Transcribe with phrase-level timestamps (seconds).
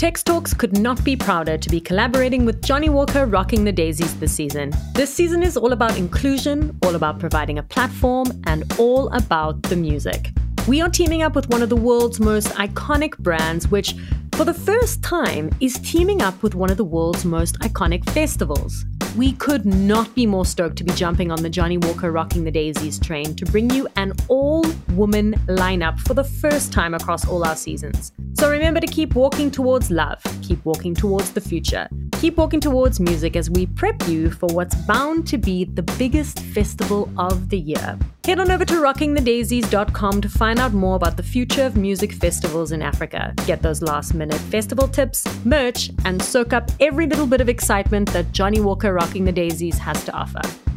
[0.00, 4.18] Tex Talks could not be prouder to be collaborating with Johnnie Walker rocking the daisies
[4.18, 4.72] this season.
[4.94, 9.76] This season is all about inclusion, all about providing a platform, and all about the
[9.76, 10.30] music.
[10.66, 13.94] We are teaming up with one of the world's most iconic brands, which,
[14.32, 18.86] for the first time, is teaming up with one of the world's most iconic festivals.
[19.16, 22.50] We could not be more stoked to be jumping on the Johnnie Walker Rocking the
[22.50, 27.44] Daisies train to bring you an all woman lineup for the first time across all
[27.44, 28.12] our seasons.
[28.34, 31.88] So remember to keep walking towards love, keep walking towards the future,
[32.20, 36.38] keep walking towards music as we prep you for what's bound to be the biggest
[36.38, 37.98] festival of the year.
[38.24, 42.70] Head on over to rockingthedaisies.com to find out more about the future of music festivals
[42.70, 43.34] in Africa.
[43.46, 48.12] Get those last minute festival tips, merch, and soak up every little bit of excitement
[48.12, 50.69] that Johnnie Walker Rocking the Daisies has to offer.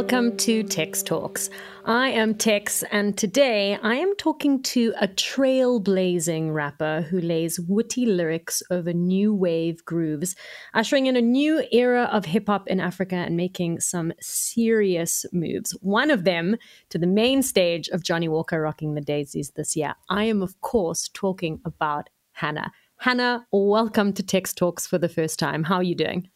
[0.00, 1.50] Welcome to Tex Talks.
[1.84, 8.06] I am Tex, and today I am talking to a trailblazing rapper who lays witty
[8.06, 10.36] lyrics over new wave grooves,
[10.72, 15.72] ushering in a new era of hip hop in Africa and making some serious moves.
[15.82, 16.56] One of them
[16.88, 19.94] to the main stage of Johnnie Walker rocking the daisies this year.
[20.08, 22.72] I am, of course, talking about Hannah.
[22.96, 25.64] Hannah, welcome to Tex Talks for the first time.
[25.64, 26.30] How are you doing?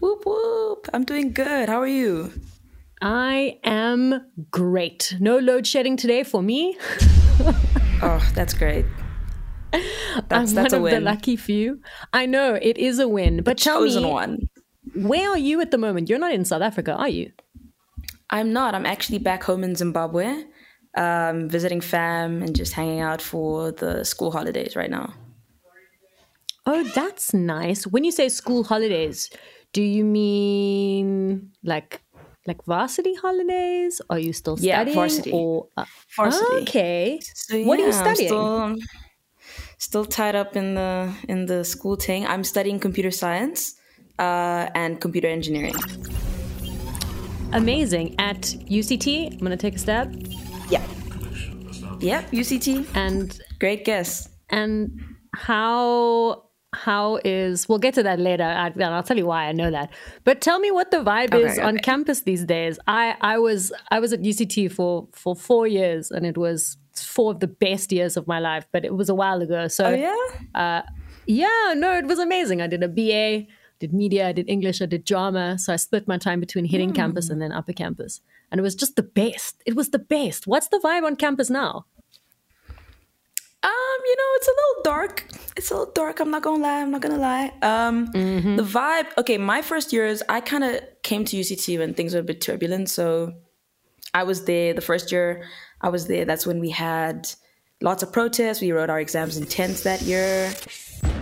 [0.00, 0.88] Whoop whoop.
[0.92, 1.68] I'm doing good.
[1.68, 2.32] How are you?
[3.02, 5.16] I am great.
[5.18, 6.78] No load shedding today for me.
[8.00, 8.86] oh, that's great.
[10.28, 11.80] That's, I'm that's one of the lucky few.
[12.12, 14.38] I know it is a win, but the tell chosen me, one.
[14.94, 16.10] Where are you at the moment?
[16.10, 17.32] You're not in South Africa, are you?
[18.28, 18.74] I'm not.
[18.74, 20.44] I'm actually back home in Zimbabwe,
[20.94, 25.14] um, visiting fam and just hanging out for the school holidays right now.
[26.66, 27.86] Oh, that's nice.
[27.86, 29.30] When you say school holidays,
[29.72, 32.02] do you mean like
[32.46, 34.00] like varsity holidays?
[34.10, 34.88] Are you still studying?
[34.88, 35.32] Yeah, varsity.
[35.32, 35.84] Or, uh,
[36.16, 36.62] varsity.
[36.62, 37.20] Okay.
[37.34, 38.28] So, yeah, what are you studying?
[38.28, 38.76] Still,
[39.78, 42.26] still, tied up in the in the school thing.
[42.26, 43.74] I'm studying computer science
[44.18, 45.74] uh, and computer engineering.
[47.52, 48.14] Amazing.
[48.18, 50.14] At UCT, I'm gonna take a stab.
[50.70, 50.82] Yeah.
[52.00, 52.86] Yep, UCT.
[52.94, 54.28] And great guess.
[54.50, 55.00] And
[55.34, 58.44] how how is we'll get to that later.
[58.44, 59.92] I, will tell you why i know that.
[60.24, 61.62] But tell me what the vibe okay, is okay.
[61.62, 62.78] on campus these days.
[62.86, 67.32] I i was i was at uct for for four years and it was four
[67.32, 69.68] of the best years of my life but it was a while ago.
[69.68, 70.26] So oh, yeah?
[70.54, 70.82] uh,
[71.26, 72.62] yeah no it was amazing.
[72.62, 73.46] I did a ba
[73.78, 75.58] did media i did english i did drama.
[75.58, 76.96] So i split my time between hitting mm.
[76.96, 78.20] campus and then upper campus.
[78.50, 79.62] And it was just the best.
[79.64, 80.46] It was the best.
[80.46, 81.86] What's the vibe on campus now
[83.64, 85.26] um, you know, it's a little dark.
[85.56, 86.20] It's a little dark.
[86.20, 86.80] I'm not gonna lie.
[86.80, 87.52] I'm not gonna lie.
[87.62, 88.56] Um, mm-hmm.
[88.56, 89.06] the vibe.
[89.18, 92.40] Okay, my first years, I kind of came to UCT when things were a bit
[92.40, 92.90] turbulent.
[92.90, 93.32] So
[94.14, 95.44] I was there the first year.
[95.80, 96.24] I was there.
[96.24, 97.28] That's when we had
[97.82, 98.60] lots of protests.
[98.60, 100.52] We wrote our exams in tents that year.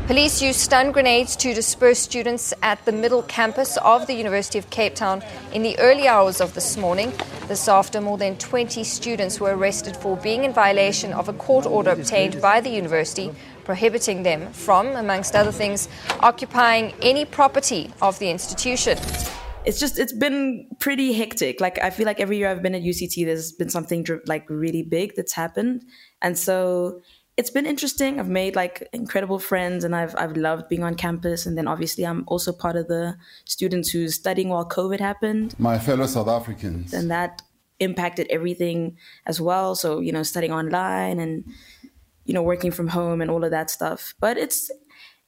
[0.06, 4.69] Police used stun grenades to disperse students at the middle campus of the University of
[4.69, 5.22] Cape Town
[5.53, 7.12] in the early hours of this morning.
[7.47, 11.65] This after more than 20 students were arrested for being in violation of a court
[11.65, 13.31] order obtained by the university
[13.65, 15.88] prohibiting them from, amongst other things,
[16.21, 18.98] occupying any property of the institution.
[19.65, 21.60] It's just, it's been pretty hectic.
[21.60, 24.82] Like, I feel like every year I've been at UCT, there's been something like really
[24.82, 25.84] big that's happened.
[26.22, 27.03] And so
[27.37, 28.21] it's been interesting.
[28.21, 31.47] I've made like incredible friends and I've I've loved being on campus.
[31.47, 33.16] And then obviously I'm also part of the
[33.47, 35.54] students who's studying while COVID happened.
[35.59, 36.92] My fellow South Africans.
[36.92, 37.42] And that
[37.78, 39.75] impacted everything as well.
[39.75, 41.44] So, you know, studying online and,
[42.27, 44.15] you know, working from home and all of that stuff.
[44.21, 44.71] But it's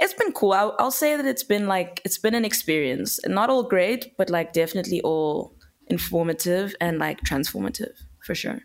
[0.02, 0.52] it's been cool.
[0.52, 3.20] I'll, I'll say that it's been like it's been an experience.
[3.26, 5.54] Not all great, but like definitely all
[5.88, 7.94] informative and like transformative
[8.26, 8.60] for sure.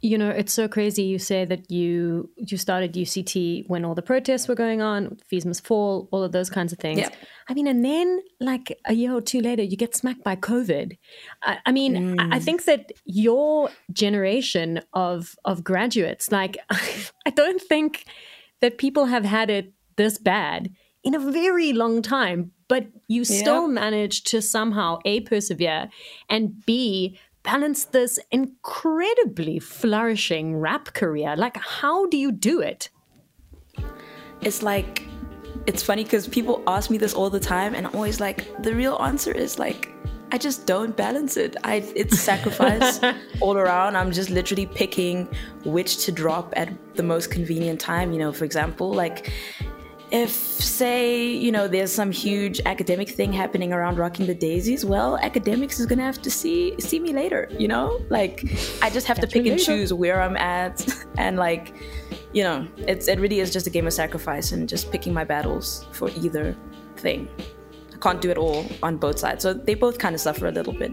[0.00, 1.02] You know, it's so crazy.
[1.04, 5.46] You say that you you started UCT when all the protests were going on, fees
[5.46, 6.98] must fall, all of those kinds of things.
[7.00, 7.08] Yeah.
[7.48, 10.98] I mean, and then like a year or two later, you get smacked by COVID.
[11.42, 12.20] I, I mean, Mm.
[12.20, 16.58] I, I think that your generation of of graduates, like,
[17.26, 18.04] I don't think
[18.60, 20.70] that people have had it this bad
[21.02, 22.52] in a very long time.
[22.66, 25.90] But you still managed to somehow a persevere
[26.30, 31.36] and b balance this incredibly flourishing rap career?
[31.36, 32.88] Like, how do you do it?
[34.40, 35.06] It's like,
[35.66, 38.74] it's funny because people ask me this all the time, and I'm always like, the
[38.74, 39.90] real answer is like,
[40.32, 41.54] I just don't balance it.
[41.62, 42.98] I it's sacrifice
[43.40, 43.96] all around.
[43.96, 45.28] I'm just literally picking
[45.64, 48.12] which to drop at the most convenient time.
[48.12, 49.32] You know, for example, like
[50.10, 55.16] if say you know there's some huge academic thing happening around rocking the daisies well
[55.18, 58.00] academics is gonna have to see see me later you know?
[58.10, 58.44] Like
[58.82, 60.86] i just have Catch to pick and choose where i'm at.
[61.16, 61.72] And like
[62.32, 65.24] you know it's it really is just a game of sacrifice and just picking my
[65.24, 66.56] battles for either
[66.96, 67.28] thing.
[67.94, 69.42] I can't do it all on both sides.
[69.42, 70.92] So they both kind of suffer a little bit.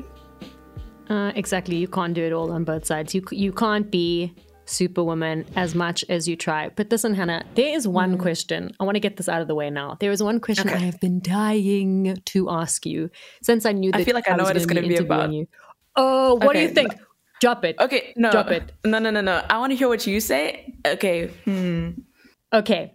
[1.09, 1.75] Uh, exactly.
[1.75, 3.15] You can't do it all on both sides.
[3.15, 4.33] You you can't be
[4.71, 6.69] Superwoman as much as you try.
[6.69, 8.21] But listen, Hannah, there is one mm.
[8.21, 8.71] question.
[8.79, 9.97] I want to get this out of the way now.
[9.99, 10.77] There is one question okay.
[10.77, 13.09] I have been dying to ask you
[13.43, 14.95] since I knew that I feel like I, I know what it's going to be
[14.95, 15.31] about.
[15.31, 15.47] You.
[15.95, 16.59] Oh, what okay.
[16.59, 16.95] do you think?
[17.41, 17.75] Drop it.
[17.79, 18.31] Okay, no.
[18.31, 18.71] Drop it.
[18.85, 19.43] No, no, no, no.
[19.49, 20.73] I want to hear what you say.
[20.85, 21.27] Okay.
[21.45, 21.91] Hmm.
[22.53, 22.93] Okay.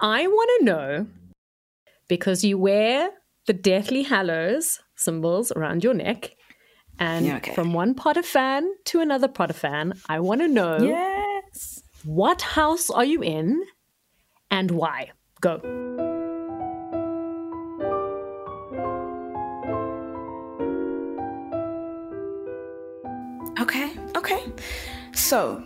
[0.00, 1.06] I want to know
[2.08, 3.10] because you wear
[3.46, 6.34] the Deathly Hallows symbols around your neck
[6.98, 7.54] and yeah, okay.
[7.54, 11.82] from one Potter fan to another Potter fan, I want to know yes.
[12.04, 13.62] what house are you in
[14.50, 15.10] and why?
[15.40, 15.60] Go.
[23.60, 24.52] Okay, okay.
[25.14, 25.64] So,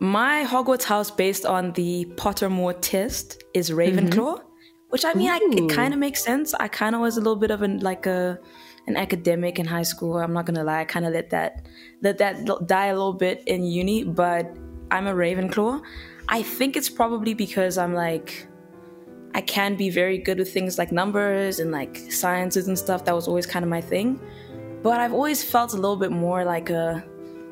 [0.00, 4.48] my Hogwarts house based on the Pottermore test is Ravenclaw, mm-hmm.
[4.90, 6.54] which I mean, I, it kind of makes sense.
[6.54, 8.38] I kind of was a little bit of an like a
[8.88, 10.18] an academic in high school.
[10.18, 11.66] I'm not gonna lie, I kind of let that
[12.02, 14.04] let that die a little bit in uni.
[14.04, 14.56] But
[14.90, 15.82] I'm a Ravenclaw.
[16.28, 18.48] I think it's probably because I'm like
[19.34, 23.04] I can be very good with things like numbers and like sciences and stuff.
[23.04, 24.20] That was always kind of my thing.
[24.82, 27.04] But I've always felt a little bit more like a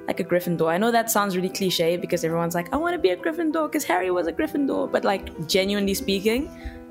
[0.07, 0.69] like a Gryffindor.
[0.69, 3.67] I know that sounds really cliche because everyone's like, I want to be a Gryffindor
[3.67, 4.91] because Harry was a Gryffindor.
[4.91, 6.49] But like genuinely speaking,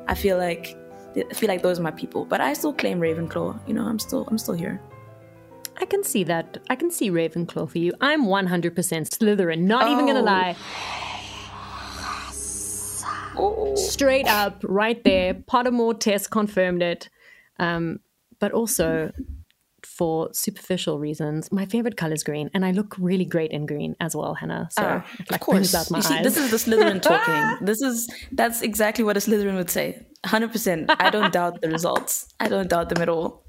[0.08, 0.78] I feel like
[1.18, 2.26] I feel like those are my people.
[2.26, 3.68] But I still claim Ravenclaw.
[3.68, 4.82] You know, I'm still I'm still here.
[5.78, 6.58] I can see that.
[6.70, 7.94] I can see Ravenclaw for you.
[8.00, 9.60] I'm 100% Slytherin.
[9.60, 9.92] Not oh.
[9.92, 10.24] even gonna oh.
[10.24, 10.56] lie.
[13.38, 13.76] Oh.
[13.76, 15.34] Straight up, right there.
[15.34, 17.10] Pottermore test confirmed it.
[17.60, 18.00] Um,
[18.40, 19.12] but also,
[19.98, 23.96] for superficial reasons, my favorite color is green, and I look really great in green
[24.00, 24.68] as well, Hannah.
[24.72, 25.02] So uh,
[25.32, 26.24] like, of course, my see, eyes.
[26.24, 27.66] this is the Slytherin talking.
[27.66, 30.06] this is that's exactly what a Slytherin would say.
[30.26, 30.90] Hundred percent.
[31.00, 32.34] I don't doubt the results.
[32.40, 33.46] I don't doubt them at all.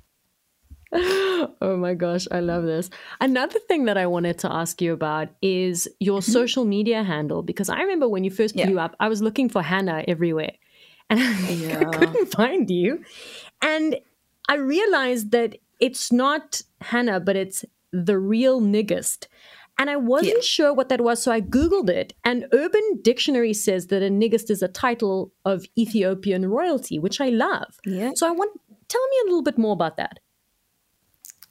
[0.93, 2.91] oh my gosh, I love this.
[3.21, 6.33] Another thing that I wanted to ask you about is your mm-hmm.
[6.33, 8.85] social media handle because I remember when you first blew yeah.
[8.85, 10.53] up, I was looking for Hannah everywhere
[11.11, 11.21] and
[11.61, 11.81] yeah.
[11.81, 13.03] I couldn't find you.
[13.63, 13.97] And
[14.49, 19.27] I realized that it's not Hannah, but it's the real niggist.
[19.79, 20.43] And I wasn't yeah.
[20.43, 22.15] sure what that was, so I Googled it.
[22.25, 27.29] And Urban Dictionary says that a niggist is a title of Ethiopian royalty, which I
[27.29, 27.79] love.
[27.85, 28.13] Yeah.
[28.15, 28.59] So I want
[28.89, 30.21] tell me a little bit more about that.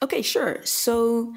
[0.02, 0.60] Okay, sure.
[0.64, 1.34] So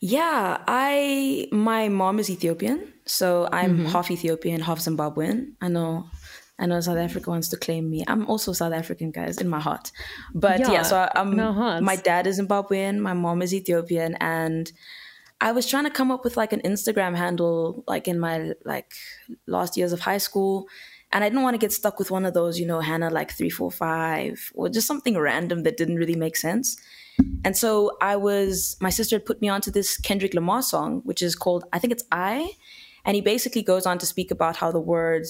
[0.00, 3.86] yeah, I my mom is Ethiopian, so I'm mm-hmm.
[3.86, 5.52] half Ethiopian, half Zimbabwean.
[5.60, 6.10] I know
[6.58, 8.04] I know South Africa wants to claim me.
[8.06, 9.90] I'm also South African, guys, in my heart.
[10.34, 14.70] But yeah, yeah so I'm, um, my dad is Zimbabwean, my mom is Ethiopian, and
[15.40, 18.92] I was trying to come up with like an Instagram handle, like in my like
[19.46, 20.68] last years of high school,
[21.10, 23.32] and I didn't want to get stuck with one of those, you know, Hannah like
[23.32, 26.76] three four five or just something random that didn't really make sense.
[27.44, 31.22] And so I was, my sister had put me onto this Kendrick Lamar song, which
[31.22, 32.52] is called, I think it's I,
[33.04, 35.26] and he basically goes on to speak about how the word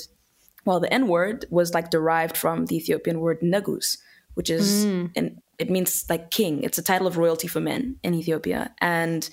[0.65, 3.99] well, the N word was like derived from the Ethiopian word negus,
[4.35, 5.11] which is, mm.
[5.17, 6.63] and it means like king.
[6.63, 8.75] It's a title of royalty for men in Ethiopia.
[8.81, 9.29] And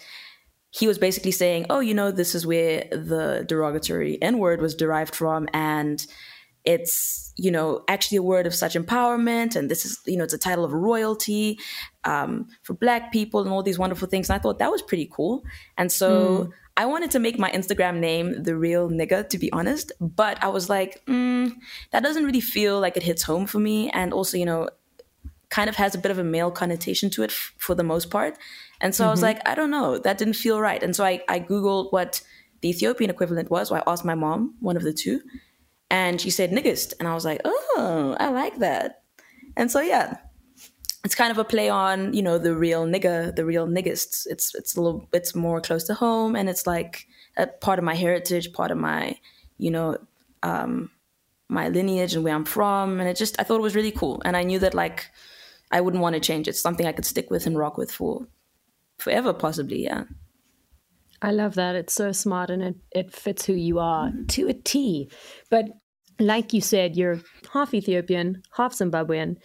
[0.71, 4.75] he was basically saying, oh, you know, this is where the derogatory N word was
[4.75, 5.47] derived from.
[5.53, 6.05] And
[6.65, 9.55] it's, you know, actually a word of such empowerment.
[9.55, 11.59] And this is, you know, it's a title of royalty
[12.03, 14.29] um, for Black people and all these wonderful things.
[14.29, 15.43] And I thought that was pretty cool.
[15.77, 16.09] And so
[16.45, 16.51] mm.
[16.77, 20.47] I wanted to make my Instagram name the real nigga, to be honest, but I
[20.47, 21.53] was like, mm,
[21.91, 23.89] that doesn't really feel like it hits home for me.
[23.89, 24.69] And also, you know,
[25.49, 28.09] kind of has a bit of a male connotation to it f- for the most
[28.09, 28.37] part.
[28.81, 29.09] And so mm-hmm.
[29.09, 29.25] I was mm-hmm.
[29.25, 30.81] like, I don't know, that didn't feel right.
[30.81, 32.21] And so I, I Googled what
[32.61, 33.69] the Ethiopian equivalent was.
[33.69, 35.21] So I asked my mom, one of the two,
[35.89, 36.93] and she said niggist.
[36.99, 39.03] And I was like, oh, I like that.
[39.57, 40.17] And so, yeah,
[41.03, 44.27] it's kind of a play on you know the real nigga the real niggists.
[44.29, 47.85] It's it's a little it's more close to home and it's like a part of
[47.85, 49.17] my heritage part of my
[49.57, 49.97] you know
[50.43, 50.91] um
[51.47, 52.99] my lineage and where i'm from.
[52.99, 54.21] And it just i thought it was really cool.
[54.25, 55.09] And i knew that like
[55.71, 56.51] i wouldn't want to change it.
[56.51, 58.27] It's something i could stick with and rock with for
[58.97, 60.03] forever possibly yeah
[61.21, 64.53] i love that it's so smart and it, it fits who you are to a
[64.53, 65.09] t
[65.49, 65.65] but
[66.19, 67.19] like you said you're
[67.53, 69.37] half ethiopian half zimbabwean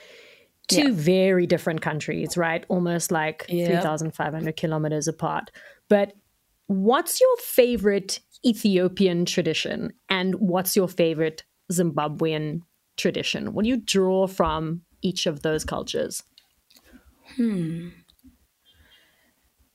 [0.68, 0.94] two Yeah.
[0.94, 2.64] very different countries, right?
[2.68, 3.82] Almost like Yep.
[3.82, 5.50] 3,500 kilometers apart.
[5.88, 6.14] But
[6.66, 12.62] what's your favorite Ethiopian tradition and what's your favorite Zimbabwean
[12.96, 13.52] tradition?
[13.52, 16.22] What do you draw from each of those cultures?
[17.36, 17.88] Hmm.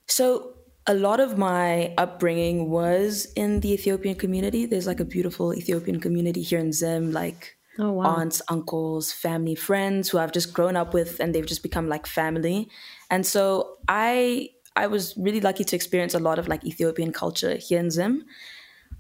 [0.08, 0.56] So
[0.90, 4.66] a lot of my upbringing was in the Ethiopian community.
[4.66, 8.04] There's like a beautiful Ethiopian community here in Zim, like Oh, wow.
[8.18, 12.08] aunts, uncles, family, friends who I've just grown up with and they've just become like
[12.08, 12.70] family.
[13.12, 17.56] And so I I was really lucky to experience a lot of like Ethiopian culture
[17.58, 18.26] here in Zim.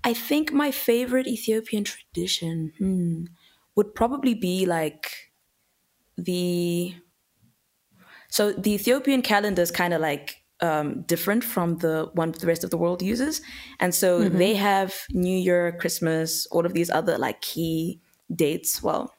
[0.03, 3.25] I think my favorite Ethiopian tradition hmm,
[3.75, 5.31] would probably be like
[6.17, 6.95] the
[8.29, 12.63] so the Ethiopian calendar is kind of like um, different from the one the rest
[12.63, 13.41] of the world uses,
[13.79, 18.01] and so they have New Year, Christmas, all of these other like key
[18.35, 19.13] dates, well,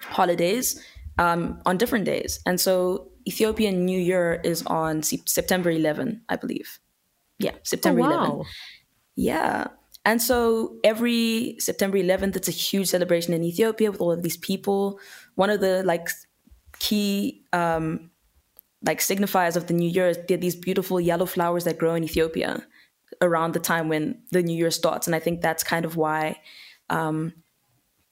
[0.00, 0.80] holidays
[1.18, 6.36] um, on different days, and so Ethiopian New Year is on Sep- September 11, I
[6.36, 6.78] believe.
[7.38, 8.42] Yeah, Oh, September 11.
[9.16, 9.68] Yeah.
[10.04, 14.36] And so every September 11th, it's a huge celebration in Ethiopia with all of these
[14.36, 15.00] people.
[15.36, 16.08] One of the like
[16.78, 18.10] key um,
[18.84, 22.66] like signifiers of the new year are these beautiful yellow flowers that grow in Ethiopia
[23.20, 25.06] around the time when the new year starts.
[25.06, 26.40] And I think that's kind of why
[26.90, 27.32] um,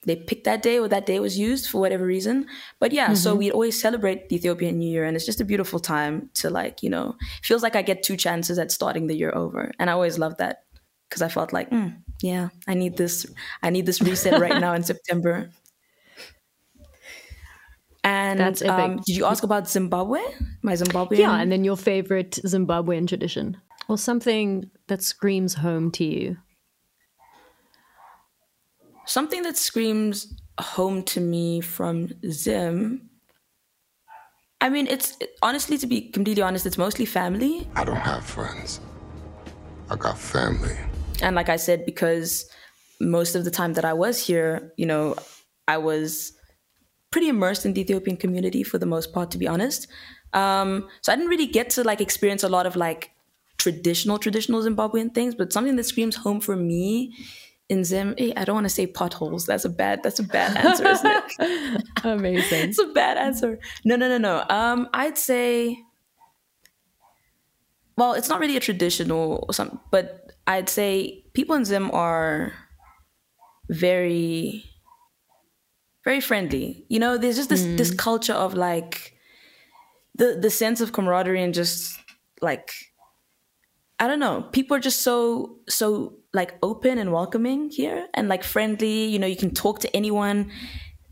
[0.05, 2.47] they picked that day or that day was used for whatever reason.
[2.79, 5.79] But yeah, so we always celebrate the Ethiopian New Year, and it's just a beautiful
[5.79, 9.33] time to like, you know, feels like I get two chances at starting the year
[9.33, 10.63] over, and I always love that
[11.09, 13.25] because I felt like, mm, yeah, I need this,
[13.61, 15.49] I need this reset right now in September.
[18.03, 18.73] And That's epic.
[18.73, 20.19] um, did you ask about Zimbabwe?
[20.61, 21.19] My Zimbabwean.
[21.19, 23.57] Yeah, and then your favorite Zimbabwean tradition
[23.87, 26.37] or something that screams home to you.
[29.05, 33.09] something that screams home to me from Zim.
[34.61, 37.67] I mean, it's honestly, to be completely honest, it's mostly family.
[37.75, 38.79] I don't have friends.
[39.89, 40.77] I got family.
[41.21, 42.49] And like I said, because
[43.01, 45.15] most of the time that I was here, you know,
[45.67, 46.31] I was
[47.13, 49.87] pretty immersed in the Ethiopian community for the most part, to be honest.
[50.33, 53.11] Um, so I didn't really get to like experience a lot of like
[53.59, 57.15] traditional, traditional Zimbabwean things, but something that screams home for me
[57.69, 59.45] in Zim, eh, I don't want to say potholes.
[59.45, 61.83] That's a bad, that's a bad answer, isn't it?
[62.03, 62.69] Amazing.
[62.69, 63.59] it's a bad answer.
[63.85, 64.43] No, no, no, no.
[64.49, 65.77] Um, I'd say,
[67.95, 72.53] well, it's not really a traditional or something, but I'd say people in Zim are
[73.69, 74.65] very,
[76.03, 76.85] very friendly.
[76.89, 79.15] You know, there's just this this culture of like
[80.15, 81.99] the the sense of camaraderie and just
[82.41, 82.71] like
[83.99, 84.41] I don't know.
[84.51, 89.05] People are just so so like open and welcoming here and like friendly.
[89.05, 90.51] You know, you can talk to anyone.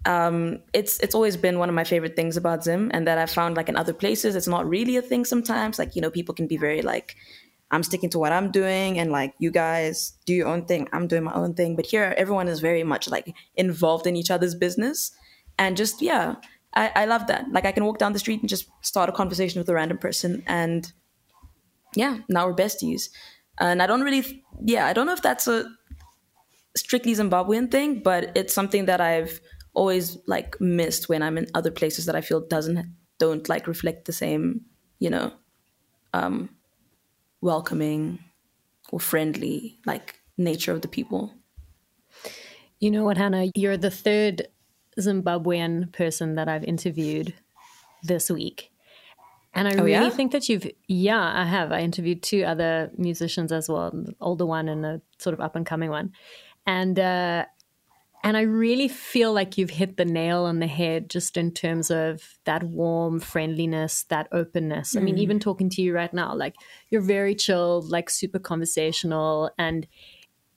[0.05, 3.27] Um, it's it's always been one of my favorite things about Zim, and that I
[3.27, 5.77] found like in other places, it's not really a thing sometimes.
[5.79, 7.15] Like you know, people can be very like,
[7.71, 11.07] I'm sticking to what I'm doing, and like you guys do your own thing, I'm
[11.07, 11.75] doing my own thing.
[11.75, 15.11] But here, everyone is very much like involved in each other's business,
[15.57, 16.35] and just yeah,
[16.75, 17.51] I, I love that.
[17.51, 19.97] Like I can walk down the street and just start a conversation with a random
[19.97, 20.91] person, and
[21.95, 23.09] yeah, now we're besties.
[23.59, 25.69] And I don't really, yeah, I don't know if that's a
[26.75, 29.41] strictly Zimbabwean thing, but it's something that I've
[29.73, 34.05] always like missed when I'm in other places that I feel doesn't don't like reflect
[34.05, 34.61] the same,
[34.99, 35.31] you know,
[36.13, 36.49] um,
[37.41, 38.19] welcoming
[38.91, 41.33] or friendly like nature of the people.
[42.79, 43.51] You know what, Hannah?
[43.55, 44.47] You're the third
[44.99, 47.33] Zimbabwean person that I've interviewed
[48.03, 48.71] this week.
[49.53, 50.09] And I really yeah?
[50.09, 51.71] think that you've, yeah, I have.
[51.71, 55.55] I interviewed two other musicians as well, an older one and a sort of up
[55.55, 56.13] and coming one.
[56.65, 57.45] And, uh,
[58.23, 61.89] and I really feel like you've hit the nail on the head just in terms
[61.89, 64.95] of that warm friendliness, that openness.
[64.95, 65.41] I mean, even mm.
[65.41, 66.55] talking to you right now, like
[66.89, 69.49] you're very chilled, like super conversational.
[69.57, 69.87] And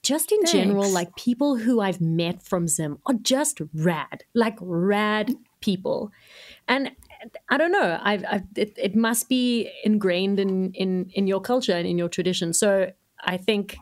[0.02, 5.34] just in general, like people who I've met from Zim are just rad, like rad
[5.60, 6.12] people.
[6.68, 6.90] And
[7.48, 11.72] I don't know, I've, I've it, it must be ingrained in, in, in your culture
[11.72, 12.52] and in your tradition.
[12.52, 12.92] So
[13.22, 13.78] I think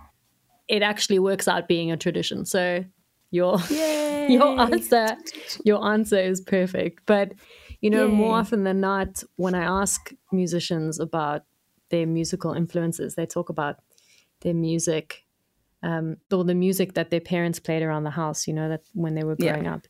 [0.69, 2.45] it actually works out being a tradition.
[2.45, 2.85] So
[3.33, 3.59] your
[4.29, 5.17] your answer
[5.65, 7.03] your answer is perfect.
[7.07, 7.35] But
[7.81, 11.43] you know, more often than not, when I ask musicians about
[11.91, 13.81] their musical influences, they talk about
[14.43, 15.25] their music,
[15.83, 18.47] um, or the music that their parents played around the house.
[18.49, 19.53] You know, that when they were Yeah.
[19.53, 19.87] growing up.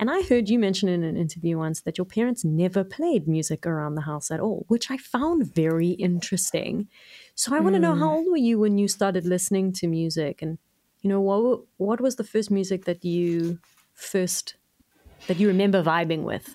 [0.00, 3.66] And I heard you mention in an interview once that your parents never played music
[3.66, 6.88] around the house at all, which I found very interesting.
[7.36, 10.42] So I want to know how old were you when you started listening to music,
[10.42, 10.58] and
[11.04, 13.58] you know what what was the first music that you
[13.92, 14.56] first
[15.26, 16.54] that you remember vibing with?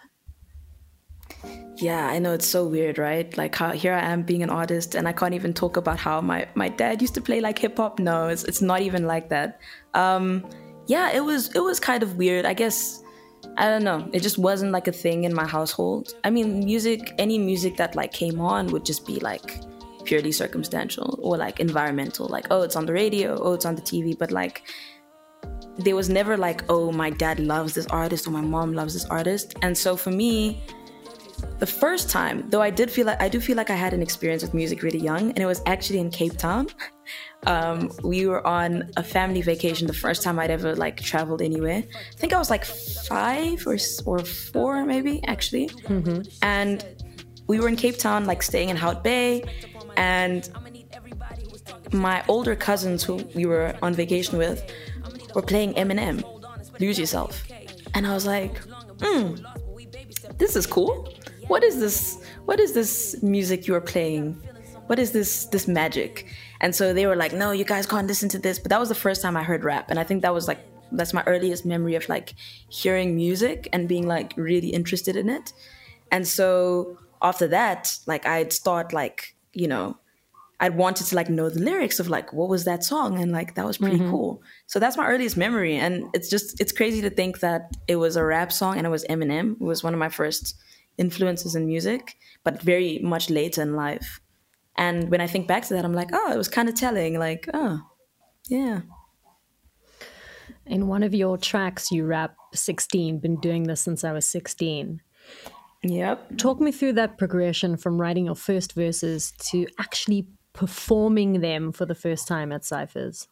[1.78, 3.38] Yeah, I know it's so weird, right?
[3.38, 6.20] Like how here I am being an artist and I can't even talk about how
[6.20, 8.00] my, my dad used to play like hip hop.
[8.00, 9.60] No, it's it's not even like that.
[9.94, 10.50] Um
[10.88, 12.46] yeah, it was it was kind of weird.
[12.46, 13.04] I guess
[13.56, 14.10] I don't know.
[14.14, 16.16] It just wasn't like a thing in my household.
[16.24, 19.62] I mean, music, any music that like came on would just be like
[20.10, 22.28] purely circumstantial or like environmental.
[22.28, 24.64] Like, oh, it's on the radio, oh, it's on the TV, but like
[25.78, 29.06] there was never like, oh, my dad loves this artist or my mom loves this
[29.06, 29.54] artist.
[29.62, 30.64] And so for me,
[31.60, 34.02] the first time, though I did feel like I do feel like I had an
[34.02, 36.68] experience with music really young, and it was actually in Cape Town.
[37.48, 41.82] Um, we were on a family vacation the first time I'd ever like traveled anywhere.
[41.96, 46.22] I think I was like five or or four maybe actually, mm-hmm.
[46.42, 46.86] and
[47.50, 49.44] we were in Cape Town, like staying in Hout Bay,
[50.00, 50.50] and
[51.92, 54.64] my older cousins who we were on vacation with
[55.36, 56.24] were playing Eminem,
[56.80, 57.44] Lose Yourself,
[57.94, 58.58] and I was like,
[59.02, 59.36] hmm,
[60.38, 61.14] this is cool.
[61.48, 64.42] What is this what is this music you're playing?
[64.88, 66.28] What is this this magic?
[66.62, 68.58] And so they were like no you guys can't listen to this.
[68.60, 69.90] But that was the first time i heard rap.
[69.90, 70.60] And i think that was like
[70.92, 72.34] that's my earliest memory of like
[72.70, 75.54] hearing music and being like really interested in it.
[76.12, 79.98] And so after that like i'd start like you know
[80.60, 83.56] i'd wanted to like know the lyrics of like what was that song and like
[83.56, 84.12] that was pretty mm-hmm.
[84.12, 87.96] cool so that's my earliest memory and it's just it's crazy to think that it
[87.96, 90.56] was a rap song and it was eminem it was one of my first
[91.00, 94.20] influences in music, but very much later in life.
[94.78, 97.18] And when I think back to that, I'm like, oh, it was kind of telling.
[97.18, 97.82] Like, oh,
[98.48, 98.82] yeah.
[100.66, 105.02] In one of your tracks, you rap 16, been doing this since I was 16.
[105.84, 106.38] Yep.
[106.38, 111.86] Talk me through that progression from writing your first verses to actually performing them for
[111.86, 113.28] the first time at Cyphers.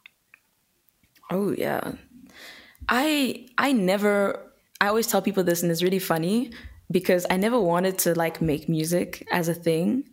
[1.30, 1.92] Oh, yeah.
[2.88, 6.52] I I never I always tell people this and it's really funny
[6.90, 10.04] because I never wanted to like make music as a thing,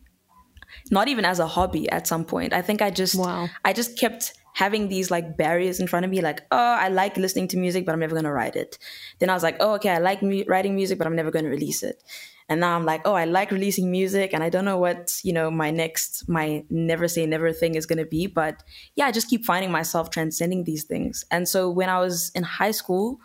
[0.91, 2.51] not even as a hobby at some point.
[2.51, 3.47] I think I just wow.
[3.63, 7.17] I just kept having these like barriers in front of me like oh i like
[7.17, 8.77] listening to music but i'm never going to write it
[9.19, 11.45] then i was like oh okay i like mu- writing music but i'm never going
[11.45, 12.01] to release it
[12.47, 15.33] and now i'm like oh i like releasing music and i don't know what you
[15.33, 18.63] know my next my never say never thing is going to be but
[18.95, 22.43] yeah i just keep finding myself transcending these things and so when i was in
[22.43, 23.19] high school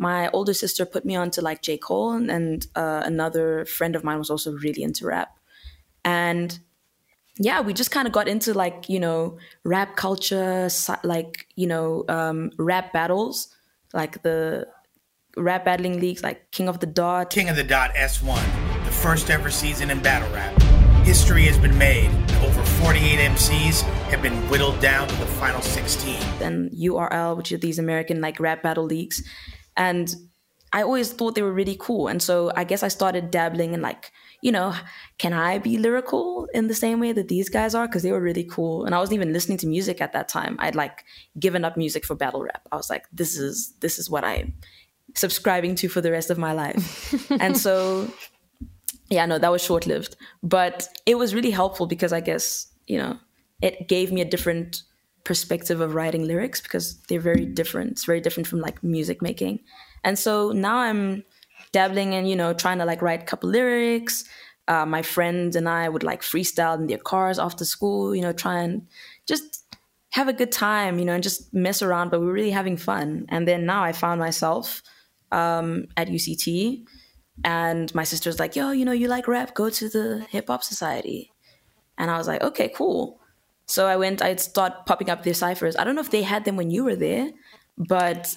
[0.00, 1.76] my older sister put me on to like J.
[1.76, 5.36] Cole, and uh, another friend of mine was also really into rap.
[6.06, 6.58] And
[7.42, 10.68] yeah, we just kind of got into like, you know, rap culture,
[11.02, 13.48] like, you know, um, rap battles,
[13.94, 14.68] like the
[15.38, 17.30] rap battling leagues, like King of the Dot.
[17.30, 20.54] King of the Dot S1, the first ever season in battle rap.
[21.02, 22.10] History has been made.
[22.42, 26.16] Over 48 MCs have been whittled down to the final 16.
[26.42, 29.26] And URL, which are these American like rap battle leagues.
[29.78, 30.14] And
[30.72, 32.06] I always thought they were really cool.
[32.06, 34.74] And so I guess I started dabbling in like, you know,
[35.18, 37.86] can I be lyrical in the same way that these guys are?
[37.86, 38.84] Because they were really cool.
[38.84, 40.56] And I wasn't even listening to music at that time.
[40.60, 41.04] I'd like
[41.38, 42.66] given up music for battle rap.
[42.70, 44.54] I was like, this is this is what I'm
[45.14, 47.30] subscribing to for the rest of my life.
[47.40, 48.08] and so
[49.10, 50.16] yeah, no, that was short lived.
[50.42, 53.18] But it was really helpful because I guess, you know,
[53.60, 54.82] it gave me a different
[55.24, 57.90] perspective of writing lyrics because they're very different.
[57.92, 59.60] It's very different from like music making.
[60.04, 61.24] And so now I'm
[61.72, 64.24] dabbling in, you know, trying to like write a couple lyrics.
[64.68, 68.32] Uh, my friends and I would like freestyle in their cars after school, you know,
[68.32, 68.86] try and
[69.26, 69.64] just
[70.10, 73.26] have a good time, you know, and just mess around, but we're really having fun.
[73.28, 74.82] And then now I found myself
[75.32, 76.84] um, at UCT
[77.44, 80.62] and my sister's like, yo, you know, you like rap, go to the hip hop
[80.62, 81.32] society.
[81.96, 83.20] And I was like, okay, cool.
[83.66, 85.76] So I went, I'd start popping up their ciphers.
[85.76, 87.30] I don't know if they had them when you were there,
[87.78, 88.34] but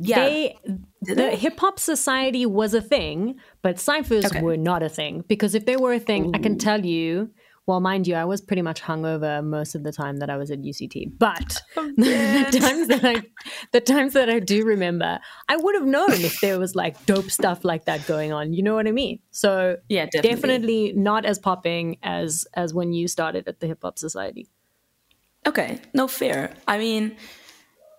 [0.00, 0.16] yeah.
[0.16, 0.56] They,
[1.02, 4.42] the hip hop society was a thing, but ciphers okay.
[4.42, 5.24] were not a thing.
[5.28, 6.32] Because if they were a thing, Ooh.
[6.34, 7.30] I can tell you,
[7.66, 10.50] well, mind you, I was pretty much hungover most of the time that I was
[10.50, 11.12] at UCT.
[11.18, 13.22] But oh, the times that I,
[13.70, 17.30] the times that I do remember, I would have known if there was like dope
[17.30, 18.52] stuff like that going on.
[18.52, 19.20] You know what I mean?
[19.30, 23.78] So yeah, definitely, definitely not as popping as as when you started at the Hip
[23.82, 24.48] Hop Society.
[25.46, 26.54] Okay, no fair.
[26.66, 27.16] I mean,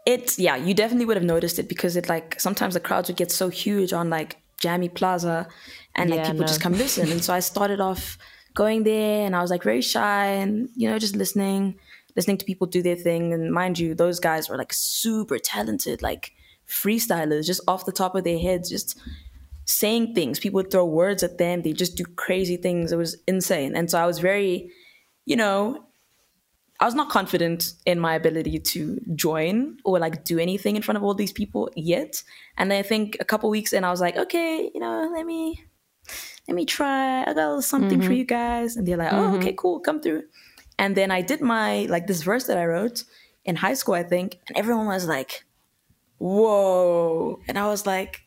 [0.06, 3.18] it's yeah, you definitely would have noticed it because it like sometimes the crowds would
[3.18, 5.48] get so huge on like Jammie Plaza,
[5.96, 6.48] and like yeah, people no.
[6.48, 7.12] just come listen.
[7.12, 8.18] and so I started off
[8.54, 11.80] going there, and I was like very shy, and you know just listening,
[12.16, 13.34] listening to people do their thing.
[13.34, 16.32] And mind you, those guys were like super talented, like
[16.68, 19.00] freestylers, just off the top of their heads, just
[19.66, 20.40] saying things.
[20.40, 21.62] People would throw words at them.
[21.62, 22.92] They just do crazy things.
[22.92, 23.76] It was insane.
[23.76, 24.72] And so I was very,
[25.26, 25.86] you know,
[26.82, 30.98] I was not confident in my ability to join or like do anything in front
[30.98, 32.24] of all these people yet.
[32.58, 35.26] And then I think a couple weeks in, I was like, okay, you know, let
[35.26, 35.64] me
[36.48, 37.22] let me try.
[37.22, 38.08] I got a little something Mm-hmm.
[38.08, 38.76] for you guys.
[38.76, 40.24] And they're like, oh, okay, cool, come through.
[40.80, 43.04] And then I did my, like, this verse that I wrote
[43.46, 44.40] in high school, I think.
[44.48, 45.46] And everyone was like,
[46.18, 47.40] whoa.
[47.48, 48.22] And I was like,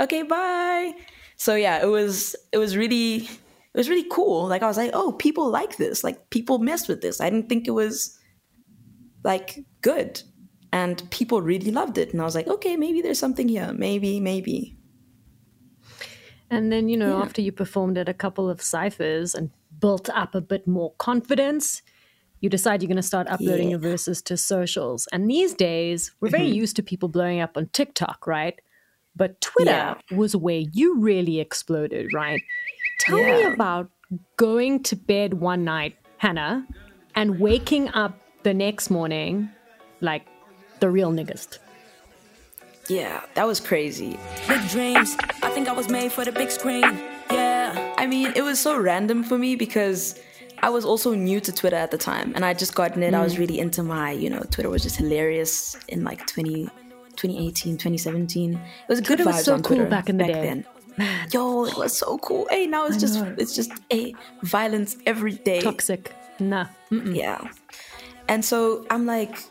[0.00, 0.94] okay, bye.
[1.36, 3.28] So yeah, it was, it was really,
[3.74, 4.46] it was really cool.
[4.48, 6.02] Like, I was like, oh, people like this.
[6.02, 7.20] Like, people mess with this.
[7.20, 8.18] I didn't think it was,
[9.24, 10.22] like, good.
[10.72, 12.12] And people really loved it.
[12.12, 13.72] And I was like, okay, maybe there's something here.
[13.72, 14.76] Maybe, maybe.
[16.50, 17.22] And then, you know, Yeah.
[17.22, 21.82] after you performed at a couple of ciphers and built up a bit more confidence,
[22.40, 23.76] you decide you're going to start uploading Yeah.
[23.76, 23.84] Mm-hmm.
[23.84, 25.06] your verses to socials.
[25.12, 28.60] And these days, we're very used to people blowing up on TikTok, right?
[29.14, 30.16] But Twitter Yeah.
[30.16, 32.40] was where you really exploded, right?
[33.10, 33.90] Tell me about
[34.36, 36.66] going to bed one night, Hannah,
[37.14, 39.50] and waking up the next morning
[40.00, 40.26] like
[40.80, 41.58] the real niggist.
[42.88, 44.18] Yeah, that was crazy.
[44.48, 45.16] Big dreams.
[45.42, 46.82] I think I was made for the big screen.
[47.30, 47.94] Yeah.
[47.96, 50.18] I mean, it was so random for me because
[50.62, 53.14] I was also new to Twitter at the time and I just gotten it.
[53.14, 53.40] I was mm.
[53.40, 56.64] really into my, you know, Twitter was just hilarious in like 20,
[57.16, 58.54] 2018, 2017.
[58.54, 60.32] It was good Twitter was vibes so on cool Twitter back in the day.
[60.32, 60.66] then.
[61.32, 62.46] Yo, it was so cool.
[62.50, 65.60] Hey, now it's just it's just a violence every day.
[65.60, 66.12] Toxic.
[66.38, 66.66] Nah.
[66.90, 67.40] Yeah.
[68.28, 69.42] And so I'm like,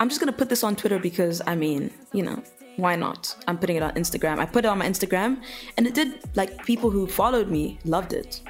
[0.00, 2.42] I'm just gonna put this on Twitter because I mean, you know,
[2.76, 3.34] why not?
[3.46, 4.38] I'm putting it on Instagram.
[4.38, 5.42] I put it on my Instagram,
[5.76, 8.42] and it did like people who followed me loved it,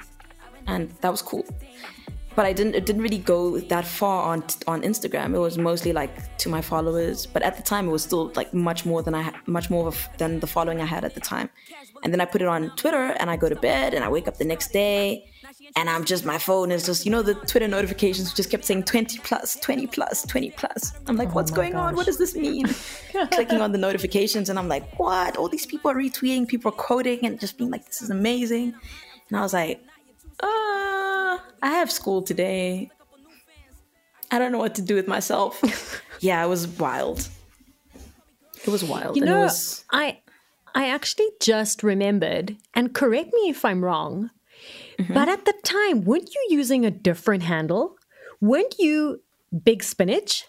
[0.66, 1.44] and that was cool.
[2.36, 2.74] But I didn't.
[2.74, 5.34] It didn't really go that far on on Instagram.
[5.34, 7.24] It was mostly like to my followers.
[7.24, 10.08] But at the time, it was still like much more than I much more of
[10.18, 11.48] than the following I had at the time.
[12.02, 14.28] And then I put it on Twitter, and I go to bed, and I wake
[14.28, 15.30] up the next day,
[15.76, 18.84] and I'm just my phone is just you know the Twitter notifications just kept saying
[18.84, 20.92] 20 plus, 20 plus, 20 plus.
[21.06, 21.92] I'm like, oh what's my going on?
[21.92, 21.96] gosh.
[21.96, 22.66] What does this mean?
[23.32, 25.38] Clicking on the notifications, and I'm like, what?
[25.38, 28.74] All these people are retweeting, people are quoting, and just being like, this is amazing.
[29.28, 29.80] And I was like,
[30.40, 32.90] uh, I have school today.
[34.30, 35.62] I don't know what to do with myself.
[36.20, 37.28] yeah, it was wild.
[38.64, 39.16] It was wild.
[39.16, 40.18] You know, was, I
[40.74, 44.30] I actually just remembered, and correct me if I'm wrong,
[44.98, 45.12] Mm-hmm.
[45.12, 47.96] but at the time, weren't you using a different handle?
[48.40, 49.20] Weren't you
[49.64, 50.44] Big Spinach?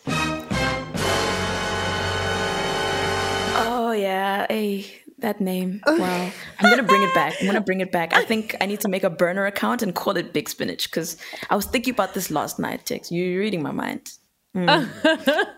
[3.60, 5.82] oh yeah, hey, that name.
[5.88, 6.32] Wow.
[6.60, 7.34] I'm gonna bring it back.
[7.40, 8.14] I'm gonna bring it back.
[8.14, 11.18] I think I need to make a burner account and call it Big Spinach because
[11.50, 13.12] I was thinking about this last night, Tex.
[13.12, 14.12] You're reading my mind.
[14.56, 14.88] Mm.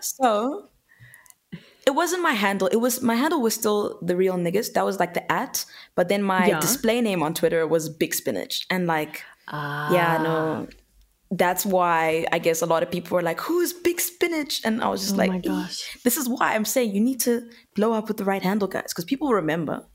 [0.02, 0.68] so
[1.86, 2.68] it wasn't my handle.
[2.68, 4.72] It was my handle was still the real niggas.
[4.74, 6.60] That was like the at, but then my Yeah.
[6.60, 10.68] display name on Twitter was Big Spinach, and like, yeah, no,
[11.30, 14.88] that's why I guess a lot of people were like, "Who's Big Spinach?" And I
[14.88, 15.98] was just Oh like, my "Eh, gosh.
[16.04, 18.92] "This is why I'm saying you need to blow up with the right handle, guys,
[18.92, 19.86] because people remember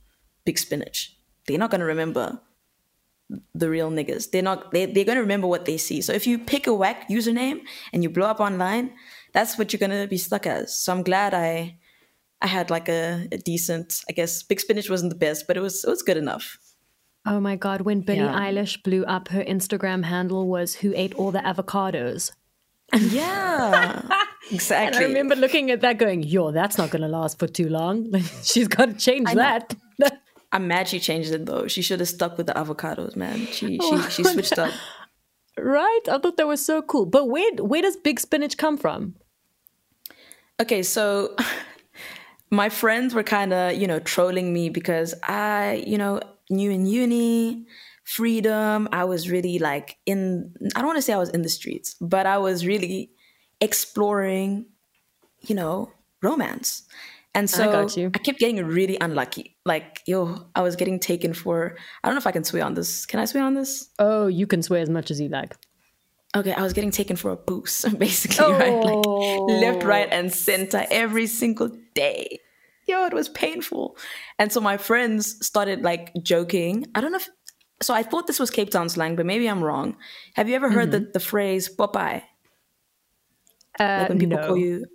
[0.44, 1.16] Big Spinach.
[1.46, 2.40] They're not gonna remember
[3.54, 4.30] the real niggas.
[4.30, 4.70] They're not.
[4.72, 6.00] They, they're gonna remember what they see.
[6.00, 7.60] So if you pick a whack username
[7.92, 8.92] and you blow up online,
[9.32, 10.76] that's what you're gonna be stuck as.
[10.76, 11.78] So I'm glad I.
[12.42, 14.42] I had like a, a decent, I guess.
[14.42, 16.58] Big spinach wasn't the best, but it was it was good enough.
[17.26, 18.32] Oh my God, when Billie Yeah.
[18.38, 22.32] Eilish blew up, her Instagram handle was Who Ate All the Avocados.
[22.94, 24.02] Yeah,
[24.48, 25.04] And exactly.
[25.04, 28.12] I remember looking at that going, yo, that's not going to last for too long.
[28.44, 29.34] She's got to change know.
[29.34, 29.74] that.
[30.52, 31.66] I'm mad she changed it though.
[31.66, 33.46] She should have stuck with the avocados, man.
[33.46, 34.72] She she she switched up.
[35.58, 36.00] right?
[36.08, 37.04] I thought that was so cool.
[37.06, 39.16] But where, where does Big Spinach come from?
[40.60, 41.34] Okay, so
[42.50, 46.86] my friends were kind of, you know, trolling me because I, you know, new in
[46.86, 47.66] uni,
[48.04, 48.88] freedom.
[48.92, 51.94] I was really like in, I don't want to say I was in the streets,
[52.00, 53.10] but I was really
[53.60, 54.66] exploring,
[55.40, 56.82] you know, romance.
[57.34, 58.10] And so you.
[58.14, 59.58] I kept getting really unlucky.
[59.66, 62.72] Like, yo, I was getting taken for, I don't know if I can swear on
[62.72, 63.04] this.
[63.04, 63.90] Can I swear on this?
[63.98, 65.54] Oh, you can swear as much as you like.
[66.34, 68.72] Okay, I was getting taken for a boost, basically, right?
[68.72, 69.44] Like oh.
[69.46, 72.40] left, right, and center every single day.
[72.86, 73.96] Yo, it was painful.
[74.38, 76.86] And so my friends started like joking.
[76.94, 77.28] I don't know if
[77.82, 79.96] so I thought this was Cape Town slang, but maybe I'm wrong.
[80.34, 82.22] Have you ever heard the, the phrase Popeye?
[83.78, 84.46] Uh, Like when people no.
[84.46, 84.86] call you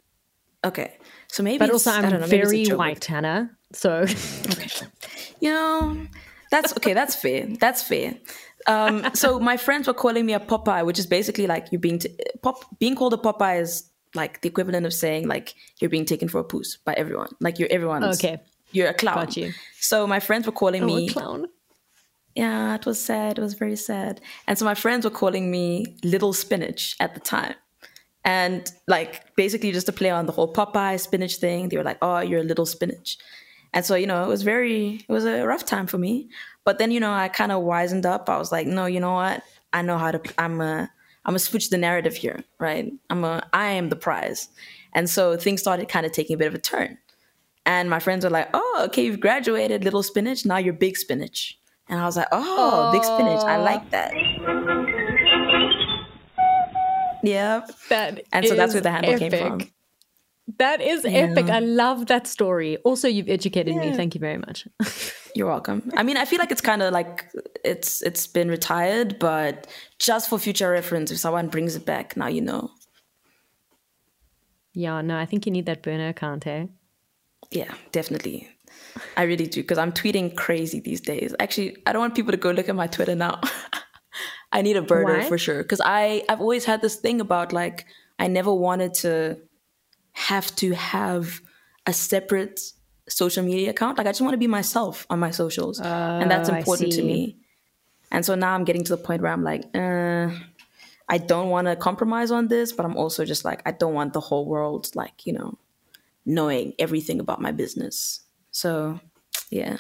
[0.64, 0.98] Okay.
[1.28, 3.50] So maybe But it's- also, I'm know, maybe it's a very white, Hannah.
[3.74, 3.92] So,
[4.52, 4.70] okay.
[5.40, 5.98] you know,
[6.52, 6.94] that's okay.
[6.94, 7.48] That's fair.
[7.60, 8.16] That's fair.
[8.68, 11.98] Um, so my friends were calling me a Popeye, which is basically like you're being
[12.00, 12.64] t- pop.
[12.80, 16.40] Being called a Popeye is like the equivalent of saying like you're being taken for
[16.40, 17.30] a poos by everyone.
[17.40, 18.18] Like you're everyone's.
[18.18, 18.42] Okay.
[18.72, 19.16] You're a clown.
[19.16, 19.54] Got you.
[19.80, 21.08] So my friends were calling oh, me.
[21.08, 21.48] a clown.
[22.36, 23.38] Yeah, it was sad.
[23.38, 24.22] It was very sad.
[24.48, 27.56] And so my friends were calling me Little Spinach at the time.
[28.24, 31.98] And like basically just to play on the whole Popeye spinach thing, they were like,
[32.02, 33.18] "Oh, you're a little spinach."
[33.74, 36.30] And so, you know, it was very it was a rough time for me,
[36.64, 38.30] But then, you know, I kind of wisened up.
[38.30, 39.44] I was like, no, you know what?
[39.74, 40.92] I know how to, I'm a,
[41.26, 42.92] I'm gonna switch the narrative here, right?
[43.10, 44.50] I'm a, I am the prize.
[44.94, 46.98] And so things started kind of taking a bit of a turn.
[47.66, 50.46] And my friends were like, oh, okay, you've graduated, little spinach.
[50.46, 51.58] Now you're big spinach.
[51.88, 53.44] And I was like, oh, big spinach.
[53.44, 54.14] I like that.
[57.24, 57.62] Yeah.
[57.90, 59.62] That And so that's where the handle came from.
[60.58, 61.50] That is epic.
[61.50, 62.78] I love that story.
[62.78, 63.94] Also, you've educated me.
[63.94, 64.68] Thank you very much.
[65.36, 65.90] You're welcome.
[65.96, 67.32] I mean, I feel like it's kind of like
[67.64, 69.68] it's it's been retired, but
[70.00, 72.72] just for future reference, if someone brings it back, now you know.
[74.74, 76.66] yeah, no, I think you need that burner account, eh?
[77.52, 78.50] Yeah, definitely.
[79.16, 81.34] I really do because I'm tweeting crazy these days.
[81.40, 83.40] Actually, I don't want people to go look at my Twitter now.
[84.52, 85.30] I need a burner Why?
[85.30, 87.86] for sure because I I've always had this thing about like
[88.20, 89.38] I never wanted to
[90.14, 91.42] have to have
[91.86, 92.62] a separate
[93.08, 93.98] social media account.
[93.98, 97.02] Like I just want to be myself on my socials, and that's Oh, important to
[97.04, 97.38] me.
[98.12, 100.30] And so now I'm getting to the point where I'm like, uh,
[101.08, 104.14] I don't want to compromise on this, but I'm also just like, I don't want
[104.14, 105.58] the whole world, like, you know,
[106.26, 108.22] knowing everything about my business.
[108.52, 109.00] So,
[109.50, 109.78] yeah.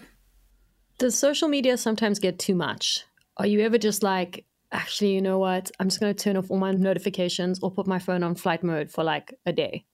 [0.97, 3.05] Does social media sometimes get too much?
[3.37, 5.71] Are you ever just like, actually, you know what?
[5.79, 8.63] I'm just going to turn off all my notifications or put my phone on flight
[8.63, 9.85] mode for like a day?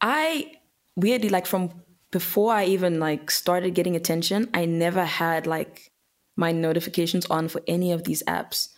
[0.00, 0.52] I
[0.96, 1.70] weirdly, like, from
[2.10, 5.90] before I even like started getting attention, I never had like
[6.36, 8.68] my notifications on for any of these apps.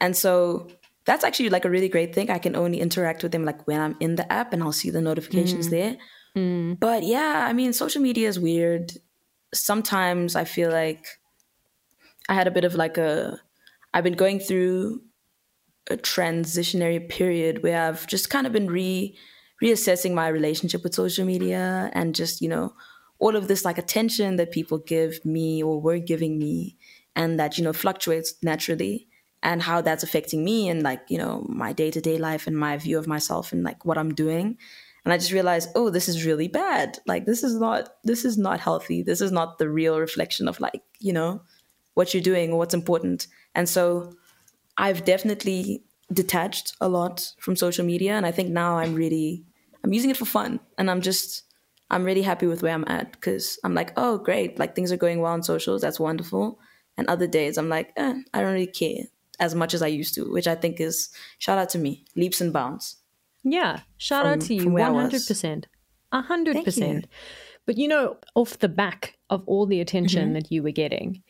[0.00, 0.68] And so
[1.04, 2.30] that's actually like a really great thing.
[2.30, 4.90] I can only interact with them like when I'm in the app and I'll see
[4.90, 5.70] the notifications mm.
[5.70, 5.96] there.
[6.36, 6.78] Mm.
[6.78, 8.92] But yeah, I mean, social media is weird.
[9.54, 11.06] Sometimes I feel like
[12.28, 13.40] I had a bit of like a,
[13.94, 15.02] I've been going through
[15.88, 19.16] a transitionary period where I've just kind of been re
[19.62, 22.74] reassessing my relationship with social media and just, you know,
[23.18, 26.76] all of this like attention that people give me or were giving me
[27.14, 29.08] and that, you know, fluctuates naturally
[29.42, 32.98] and how that's affecting me and like, you know, my day-to-day life and my view
[32.98, 34.58] of myself and like what I'm doing.
[35.04, 36.98] And I just realized, oh, this is really bad.
[37.06, 39.02] Like this is not this is not healthy.
[39.02, 41.42] This is not the real reflection of like, you know,
[41.94, 43.28] what you're doing or what's important.
[43.54, 44.12] And so
[44.76, 49.44] I've definitely detached a lot from social media and I think now I'm really
[49.82, 51.42] I'm using it for fun and I'm just
[51.90, 54.96] I'm really happy with where I'm at because I'm like, oh great, like things are
[54.96, 56.58] going well on socials, that's wonderful.
[56.96, 59.04] And other days I'm like, eh, I don't really care
[59.38, 62.40] as much as I used to, which I think is shout out to me, leaps
[62.40, 62.96] and bounds.
[63.44, 63.80] Yeah.
[63.98, 64.62] Shout out to you.
[64.62, 65.12] from where I was.
[65.12, 65.64] 100%.
[66.12, 66.52] 100%.
[66.64, 67.02] Thank you.
[67.66, 70.32] But you know, off the back of all the attention Mm-hmm.
[70.34, 71.22] that you were getting,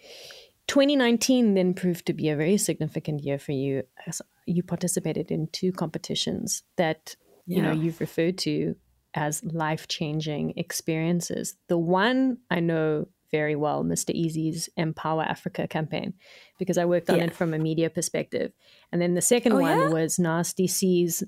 [0.68, 5.48] 2019 then proved to be a very significant year for you as you participated in
[5.52, 8.74] two competitions that you know you've referred to
[9.14, 11.54] as life-changing experiences.
[11.68, 14.14] The one I know very well, Mr.
[14.14, 16.14] Eazi's emPawa Africa campaign,
[16.58, 17.24] because I worked on Yeah.
[17.24, 18.52] it from a media perspective.
[18.92, 19.90] And then the second Oh, one yeah?
[19.90, 21.22] was Nasty C's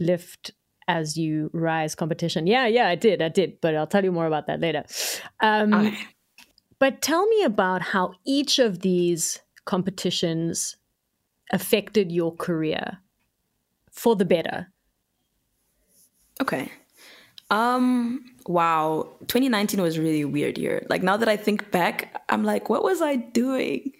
[0.00, 0.52] Lift
[0.88, 2.46] as You Rise competition.
[2.46, 4.84] Yeah, yeah, I did, I did, but I'll tell you more about that later.
[5.40, 5.96] Um, Okay.
[6.78, 10.76] But tell me about how each of these competitions
[11.52, 12.98] affected your career
[13.90, 14.68] for the better.
[16.40, 16.70] Okay.
[17.50, 20.84] Um wow, 2019 was really weird year.
[20.88, 23.92] Like now that I think back, I'm like what was I doing?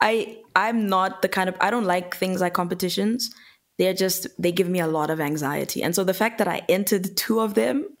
[0.00, 3.34] I I'm not the kind of I don't like things like competitions.
[3.78, 5.82] They're just they give me a lot of anxiety.
[5.82, 7.95] And so the fact that I entered two of them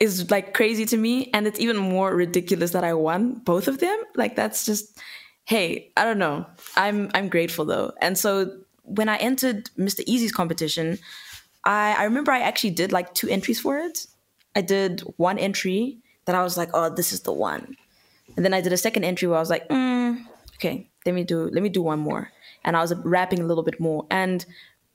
[0.00, 3.78] is like crazy to me and it's even more ridiculous that I won both of
[3.78, 4.02] them.
[4.14, 4.98] Like that's just
[5.44, 6.46] hey, I don't know.
[6.76, 7.92] I'm I'm grateful though.
[8.00, 10.04] And so when I entered Mr.
[10.06, 10.98] Eazi's competition,
[11.64, 14.06] I, I remember I actually did like two entries for it.
[14.54, 17.76] I did one entry that I was like, oh, this is the one.
[18.36, 20.18] And then I did a second entry where I was like, mm,
[20.56, 22.30] okay, let me do let me do one more.
[22.64, 24.06] And I was rapping a little bit more.
[24.10, 24.44] And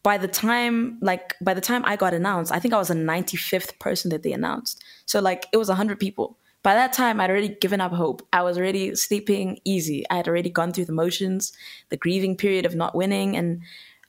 [0.03, 2.95] by the time like by the time I got announced, I think I was the
[2.95, 4.83] 95th person that they announced.
[5.05, 6.37] So like it was 100 people.
[6.61, 8.27] By that time, I'd already given up hope.
[8.33, 10.03] I was already sleeping easy.
[10.09, 11.53] I had already gone through the motions,
[11.87, 13.61] the grieving period of not winning, and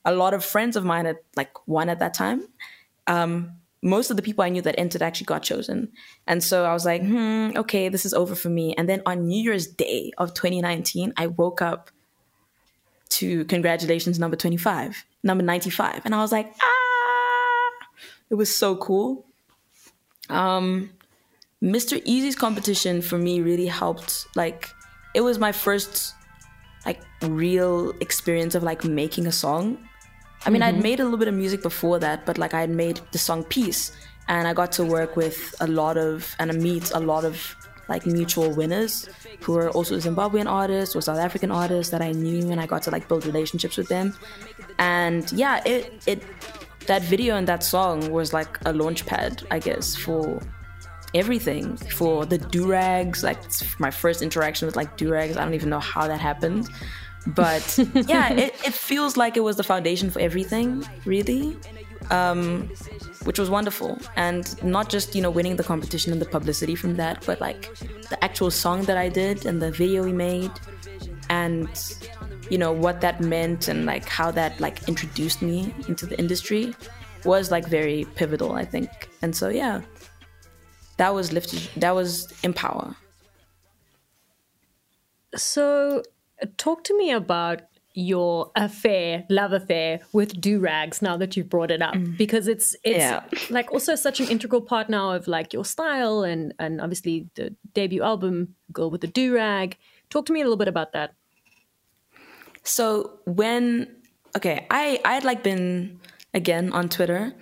[0.03, 2.47] a lot of friends of mine had like won at that time
[3.81, 5.91] most of the people I knew that entered actually got chosen.
[6.27, 8.75] And so I was like, hmm, okay, this is over for me.
[8.75, 11.89] And then on New Year's Day of 2019, I woke up
[13.11, 16.01] to congratulations number 25, number 95.
[16.05, 17.87] And I was like, ah,
[18.29, 19.25] it was so cool.
[20.29, 20.91] Um,
[21.61, 22.03] Mr.
[22.05, 24.25] Eazi's competition for me really helped.
[24.35, 24.69] Like,
[25.13, 26.13] it was my first
[26.85, 29.77] like real experience of like making a song.
[30.45, 32.71] I mean, I'd made a little bit of music before that, but like I had
[32.71, 33.91] made the song Peace,
[34.27, 37.55] and I got to work with a lot of and I meet a lot of
[37.91, 39.07] like mutual winners
[39.41, 42.81] who were also Zimbabwean artists or South African artists that I knew, and I got
[42.83, 44.15] to like build relationships with them.
[44.79, 46.23] And yeah, it it
[46.87, 50.41] that video and that song was like a launch pad, I guess, for
[51.13, 51.77] everything.
[51.99, 53.41] For the do-rags like
[53.79, 55.37] my first interaction with like do-rags.
[55.37, 56.69] I don't even know how that happened.
[57.27, 61.55] But yeah it, it feels like it was the foundation for everything really
[62.11, 62.69] um,
[63.23, 63.97] which was wonderful.
[64.15, 67.73] And not just you know winning the competition and the publicity from that but like
[68.09, 70.51] the actual song that i did and the video we made
[71.29, 71.69] and
[72.49, 76.75] you know what that meant and like how that like introduced me into the industry
[77.23, 78.89] was like very pivotal i think.
[79.21, 79.81] And so yeah
[80.97, 82.95] that was lifted that was emPawa
[85.35, 86.03] so
[86.57, 87.61] talk to me about
[87.93, 92.17] your affair love affair with durags now that you've brought it up mm.
[92.17, 93.23] because it's it's yeah.
[93.49, 97.53] like also such an integral part now of like your style and and obviously the
[97.73, 99.73] debut album girl with the durag
[100.09, 101.13] talk to me a little bit about that
[102.63, 103.93] so when
[104.37, 105.99] okay i i had like been
[106.33, 107.33] again on twitter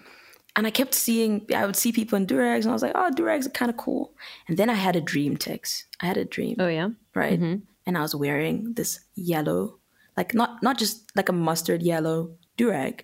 [0.56, 3.10] and I kept seeing, I would see people in durags, and I was like, oh,
[3.14, 4.14] durags are kind of cool.
[4.50, 5.86] And then I had a dream, Tex.
[6.02, 6.58] I had a dream.
[6.60, 7.40] Oh yeah, right.
[7.40, 7.64] Mm-hmm.
[7.86, 9.79] And I was wearing this yellow,
[10.20, 12.18] like not not just like a mustard yellow
[12.58, 12.96] durag,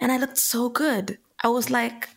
[0.00, 1.18] and I looked so good.
[1.44, 2.08] I was like,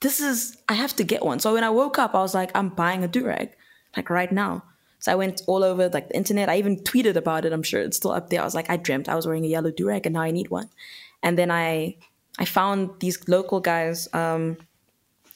[0.00, 1.38] this is, I have to get one.
[1.38, 3.50] So when I woke up, I was like, I'm buying a durag,
[3.96, 4.64] like right now.
[5.00, 6.48] So I went all over like the internet.
[6.48, 7.52] I even tweeted about it.
[7.52, 8.40] I'm sure it's still up there.
[8.40, 10.50] I was like, I dreamt I was wearing a yellow durag, and now I need
[10.50, 10.70] one.
[11.22, 11.96] And then I
[12.38, 14.56] I found these local guys um,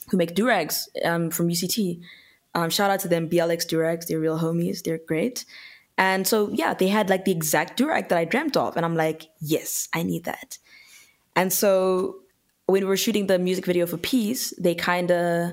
[0.08, 2.00] who make durags um, from UCT.
[2.54, 4.06] Um, shout out to them, BLX Durags.
[4.06, 4.82] They're real homies.
[4.82, 5.44] They're great.
[5.96, 8.76] And so, yeah, they had like the exact durag that I dreamt of.
[8.76, 10.58] And I'm like, yes, I need that.
[11.36, 12.16] And so
[12.66, 15.52] when we were shooting the music video for Peace, they kind of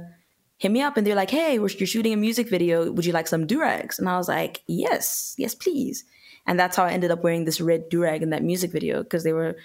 [0.58, 2.92] hit me up and they're like, hey, you're shooting a music video.
[2.92, 4.00] Would you like some durags?
[4.00, 6.04] And I was like, yes, yes, please.
[6.48, 9.24] And that's how I ended up wearing this red durag in that music video because
[9.24, 9.58] they were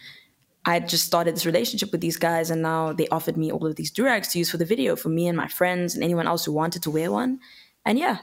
[0.68, 3.76] I just started this relationship with these guys, and now they offered me all of
[3.76, 6.44] these durags to use for the video for me and my friends and anyone else
[6.44, 7.38] who wanted to wear one.
[7.84, 8.18] And yeah,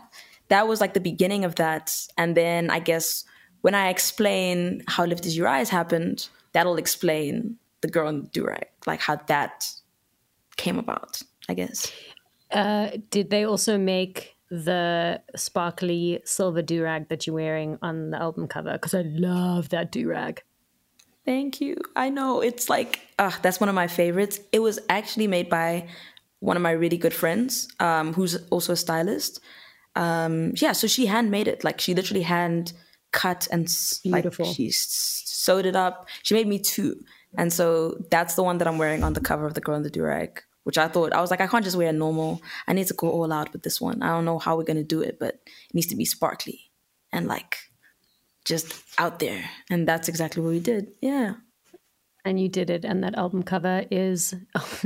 [0.49, 1.95] that was like the beginning of that.
[2.17, 3.25] And then I guess
[3.61, 8.29] when I explain how Lift As You Rise happened, that'll explain the girl in the
[8.29, 9.67] durag, like how that
[10.57, 11.91] came about, I guess.
[12.51, 18.47] Uh, did they also make the sparkly silver durag that you're wearing on the album
[18.47, 18.73] cover?
[18.73, 20.39] Because I love that durag.
[21.25, 21.77] Thank you.
[21.95, 24.39] I know it's like uh, that's one of my favorites.
[24.51, 25.87] It was actually made by
[26.39, 29.39] one of my really good friends, um, who's also a stylist.
[29.95, 31.63] Um, yeah, so she handmade it.
[31.63, 32.73] Like she literally hand
[33.11, 33.67] cut and
[34.03, 34.45] Beautiful.
[34.45, 36.07] like she sewed it up.
[36.23, 37.03] She made me two,
[37.37, 39.83] and so that's the one that I'm wearing on the cover of the Girl in
[39.83, 40.39] the Durag.
[40.63, 42.41] Which I thought I was like, I can't just wear a normal.
[42.67, 44.01] I need to go all out with this one.
[44.01, 46.71] I don't know how we're gonna do it, but it needs to be sparkly
[47.11, 47.57] and like
[48.45, 49.43] just out there.
[49.69, 50.91] And that's exactly what we did.
[51.01, 51.35] Yeah.
[52.25, 52.85] And you did it.
[52.85, 54.33] And that album cover is,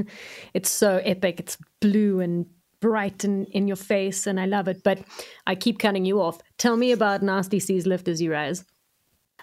[0.54, 1.40] it's so epic.
[1.40, 2.48] It's blue and
[2.80, 4.28] bright and in your face.
[4.28, 4.84] And I love it.
[4.84, 5.00] But
[5.46, 6.40] I keep cutting you off.
[6.58, 8.64] Tell me about Nasty C's Lift As You Rise.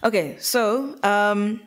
[0.03, 0.37] Okay.
[0.39, 1.61] So um,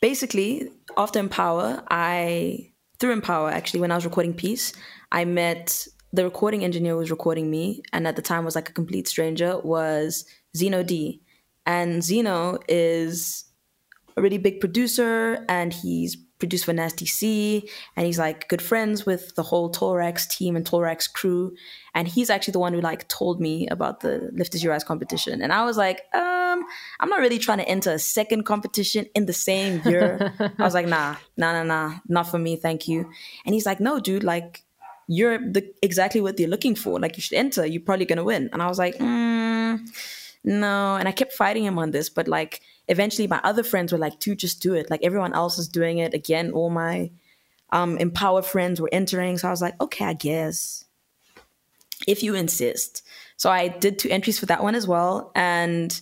[0.00, 4.72] basically, after emPawa, I, through emPawa, actually, when I was recording Peace,
[5.10, 7.82] I met the recording engineer who was recording me.
[7.92, 11.22] And at the time was like a complete stranger, was Zeno D
[11.66, 13.44] and Zeno is
[14.16, 19.06] a really big producer and he's produced for Nasty C and he's like good friends
[19.06, 21.54] with the whole Tall Racks team and Tall Racks crew.
[21.94, 24.82] And he's actually the one who like told me about the Lift As You Rise
[24.82, 25.40] competition.
[25.40, 26.64] And I was like, um,
[26.98, 30.32] I'm not really trying to enter a second competition in the same year.
[30.58, 33.08] I was like, nah, nah, nah, nah, not for me, thank you.
[33.46, 34.64] And he's like, no, dude, like
[35.06, 36.98] you're the exactly what you're looking for.
[36.98, 37.64] Like you should enter.
[37.64, 38.50] You're probably gonna win.
[38.52, 39.41] And I was like, mm,
[40.44, 40.96] no.
[40.96, 44.18] And I kept fighting him on this, but like eventually my other friends were like,
[44.18, 44.90] dude, just do it.
[44.90, 46.14] Like everyone else is doing it.
[46.14, 47.10] Again, all my
[47.70, 49.38] um, empowered friends were entering.
[49.38, 50.84] So I was like, okay, I guess.
[52.06, 53.06] If you insist.
[53.36, 55.30] So I did two entries for that one as well.
[55.34, 56.00] And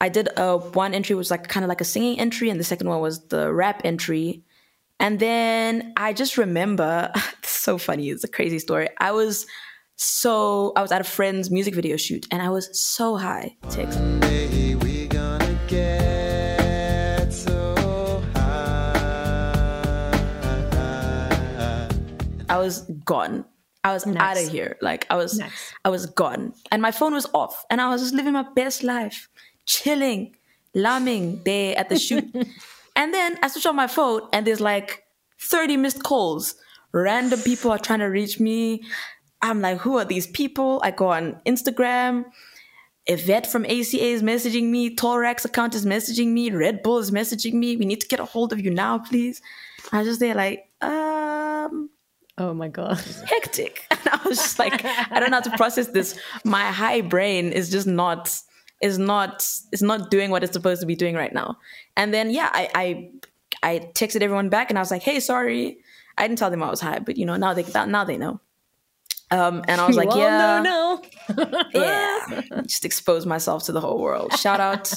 [0.00, 2.64] I did a one entry was like kind of like a singing entry, and the
[2.64, 4.42] second one was the rap entry.
[5.00, 7.10] And then I just remember,
[7.42, 8.88] so funny, it's a crazy story.
[8.98, 9.46] I was
[9.96, 13.56] so I was at a friend's music video shoot and I was so high.
[13.70, 13.96] Tex.
[22.48, 23.44] I was gone.
[23.82, 24.22] I was nice.
[24.38, 24.76] out of here.
[24.80, 25.72] Like I was nice.
[25.84, 26.54] I was gone.
[26.70, 27.64] And my phone was off.
[27.70, 29.28] And I was just living my best life.
[29.66, 30.36] Chilling,
[30.74, 32.24] lambing there at the shoot.
[32.96, 35.04] and then I switch on my phone and there's like
[35.40, 36.54] 30 missed calls.
[36.92, 38.84] Random people are trying to reach me.
[39.44, 40.80] I'm like, who are these people?
[40.82, 42.24] I go on Instagram.
[43.06, 44.94] Yvette from ACA is messaging me.
[44.94, 46.50] Tall Racks account is messaging me.
[46.50, 47.76] Red Bull is messaging me.
[47.76, 49.42] We need to get a hold of you now, please.
[49.92, 51.90] I was just there like, um,
[52.38, 52.98] Oh my god.
[53.26, 53.86] hectic.
[53.90, 56.18] And I was just like, I don't know how to process this.
[56.44, 58.34] My high brain is just not
[58.80, 61.58] is not is not doing what it's supposed to be doing right now.
[61.96, 63.10] And then yeah, I I,
[63.62, 65.78] I texted everyone back and I was like, hey, sorry.
[66.16, 68.40] I didn't tell them I was high, but you know, now they now they know.
[69.30, 71.02] Um, and I was like, well, yeah, no,
[71.38, 71.62] no.
[71.74, 74.32] yeah, just expose myself to the whole world.
[74.38, 74.92] Shout out.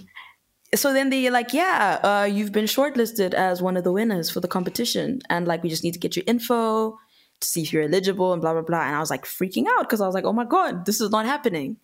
[0.74, 4.40] so then they're like, yeah, uh, you've been shortlisted as one of the winners for
[4.40, 6.98] the competition, and like we just need to get your info
[7.40, 8.82] to see if you're eligible and blah blah blah.
[8.82, 11.10] And I was like freaking out because I was like, oh my god, this is
[11.10, 11.78] not happening.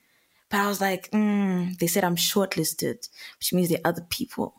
[0.50, 3.08] But I was like, mm, they said I'm shortlisted,
[3.38, 4.54] which means there are other people,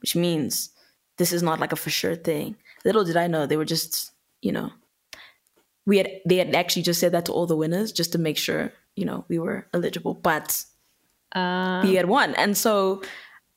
[0.00, 0.70] which means
[1.16, 2.56] this is not like a for sure thing.
[2.84, 4.12] Little did I know they were just,
[4.42, 4.72] you know,
[5.88, 8.36] we had they had actually just said that to all the winners just to make
[8.36, 10.14] sure, you know, we were eligible.
[10.14, 10.64] But
[11.34, 12.34] Uh, we had won.
[12.36, 13.02] And so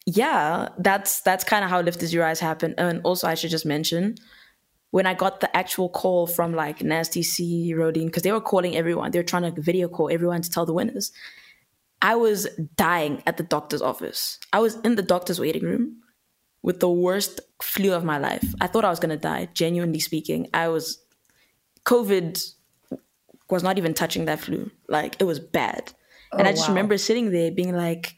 [0.06, 2.76] yeah, that's that's kind of how Lift As You Rise happened.
[2.78, 4.16] And also I should just mention
[4.92, 8.76] when I got the actual call from like Nasty C, Rodine, because they were calling
[8.76, 11.12] everyone, they were trying to video call everyone to tell the winners.
[12.02, 14.40] I was dying at the doctor's office.
[14.52, 16.02] I was in the doctor's waiting room
[16.64, 18.48] with the worst flu of my life.
[18.60, 20.48] I thought I was gonna die, genuinely speaking.
[20.54, 20.98] I was
[21.86, 22.54] COVID
[23.50, 24.72] was not even touching that flu.
[24.88, 25.94] Like it was bad.
[26.32, 26.70] and I just wow.
[26.70, 28.16] remember sitting there being like,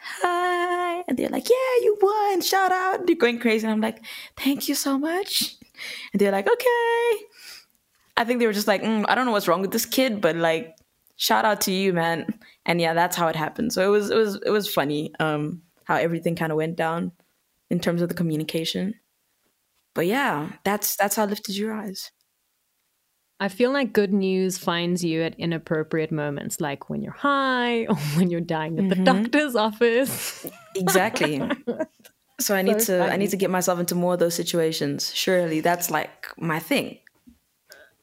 [0.00, 1.02] hi.
[1.08, 2.40] And they're like, yeah, you won.
[2.40, 3.06] Shout out.
[3.06, 3.66] They're going crazy.
[3.66, 4.04] And I'm like,
[4.36, 5.56] thank you so much.
[6.12, 7.24] And they're like, okay.
[8.16, 10.20] I think they were just like, mm, I don't know what's wrong with this kid,
[10.20, 10.74] but like,
[11.16, 12.26] shout out to you, man.
[12.64, 13.72] And yeah, that's how it happened.
[13.72, 17.12] So it was, it was, it was funny, um, how everything kind of went down
[17.70, 18.94] in terms of the communication.
[19.94, 22.10] But yeah, that's, that's how Lift As You Rise.
[23.38, 27.96] I feel like good news finds you at inappropriate moments, like when you're high or
[28.16, 30.46] when you're dying at the doctor's office.
[30.74, 31.42] Exactly.
[32.40, 35.14] so I need So to I need to get myself into more of those situations.
[35.14, 36.98] Surely that's like my thing.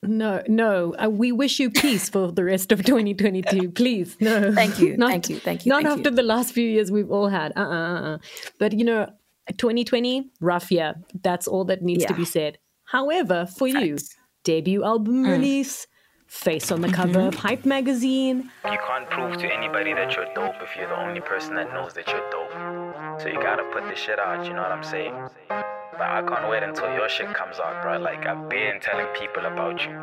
[0.06, 0.94] No, no.
[1.02, 3.72] Uh, we wish you peace for the rest of 2022.
[3.82, 4.52] Please, no.
[4.54, 6.16] Thank you, thank you, thank you, Not thank after you.
[6.16, 7.54] the last few years we've all had.
[7.56, 8.18] Uh, uh, uh.
[8.60, 9.10] But you know,
[9.58, 10.96] 2020 rough year.
[11.22, 12.58] That's all that needs to be said.
[12.84, 13.98] However, for you.
[14.44, 15.32] Debut album mm.
[15.32, 15.88] release,
[16.28, 16.96] face on the mm-hmm.
[16.96, 18.50] cover of Hype magazine.
[18.66, 21.94] You can't prove to anybody that you're dope if you're the only person that knows
[21.94, 23.22] that you're dope.
[23.22, 25.14] So you gotta put this shit out, you know what I'm saying?
[25.50, 28.00] But I can't wait until your shit comes out, bro.
[28.00, 29.96] Like, I've been telling people about you.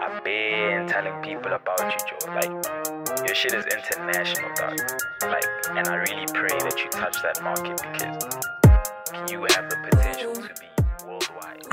[0.00, 2.32] I've been telling people about you, Joe.
[2.32, 4.78] Like, your shit is international, dog.
[5.22, 10.32] Like, and I really pray that you touch that market because you have the potential
[10.34, 10.75] to be worldwide.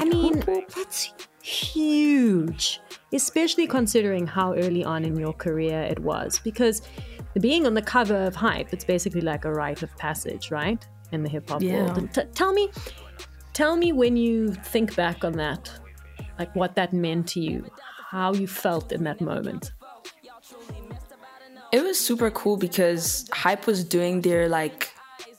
[0.03, 0.43] I mean,
[0.75, 2.81] that's huge,
[3.13, 6.41] especially considering how early on in your career it was.
[6.43, 6.81] Because
[7.39, 10.85] being on the cover of Hype, it's basically like a rite of passage, right?
[11.13, 11.85] In the hip hop Yeah.
[11.85, 12.13] world.
[12.13, 12.69] T- tell me,
[13.53, 15.71] tell me when you think back on that,
[16.37, 17.65] like what that meant to you,
[18.09, 19.71] how you felt in that moment.
[21.71, 24.91] It was super cool because Hype was doing their like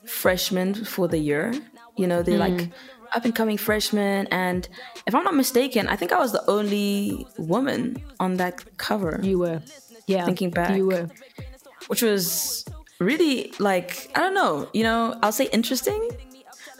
[0.07, 1.53] freshmen for the year.
[1.97, 2.71] You know, they're like mm.
[3.15, 4.67] Up and coming freshman, and
[5.07, 9.19] if I'm not mistaken, I think I was the only woman on that cover.
[9.23, 9.61] You were,
[10.07, 10.75] yeah, Thinking back.
[10.75, 11.09] you were.
[11.87, 12.65] which was
[12.99, 16.09] really like I don't know, you know, I'll say interesting,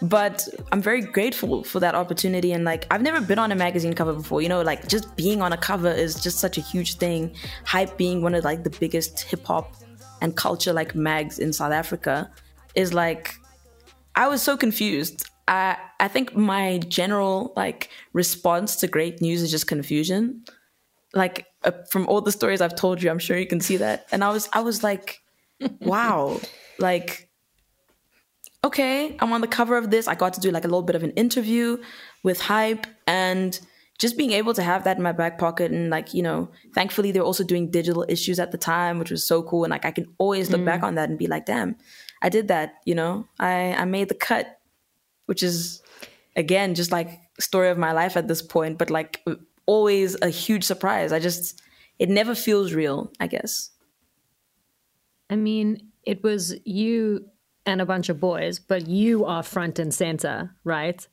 [0.01, 3.93] but I'm very grateful for that opportunity and like I've never been on a magazine
[3.93, 6.95] cover before, you know, like just being on a cover is just such a huge
[6.97, 7.33] thing.
[7.65, 9.75] Hype being one of like the biggest hip hop
[10.21, 12.31] and culture like mags in South Africa
[12.75, 13.35] is like
[14.15, 15.29] I was so confused.
[15.47, 20.43] I I think my general like response to great news is just confusion
[21.15, 24.05] like uh, from all the stories I've told you, I'm sure you can see that.
[24.11, 25.21] And I was, I was like,
[25.79, 26.39] wow,
[26.77, 27.29] like,
[28.63, 30.07] okay, I'm on the cover of this.
[30.07, 31.77] I got to do like a little bit of an interview
[32.21, 33.57] with Hype, and
[33.97, 37.11] just being able to have that in my back pocket, and like, you know, thankfully
[37.11, 39.63] they're also doing digital issues at the time, which was so cool.
[39.63, 41.77] And like, I can always look back on that and be like, damn,
[42.21, 42.75] I did that.
[42.85, 44.59] You know, I I made the cut,
[45.25, 45.81] which is
[46.35, 49.25] again just like story of my life at this point but like
[49.65, 51.61] always a huge surprise i just
[51.99, 53.71] it never feels real i guess
[55.29, 57.25] I mean, it was you
[57.65, 61.05] and a bunch of boys, but you are front and center, right?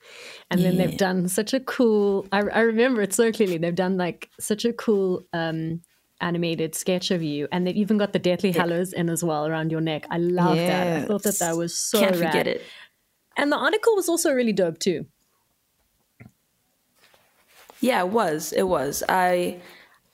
[0.50, 2.26] And then they've done such a cool.
[2.30, 3.56] I, I remember it so clearly.
[3.56, 5.80] They've done like such a cool um,
[6.20, 9.72] animated sketch of you, and they've even got the Deathly Hallows in as well around
[9.72, 10.06] your neck.
[10.10, 11.04] I love that.
[11.04, 12.32] I thought that that was so can't rad.
[12.32, 12.62] forget it
[13.36, 15.06] And the article was also really dope too.
[17.80, 19.60] yeah it was it was i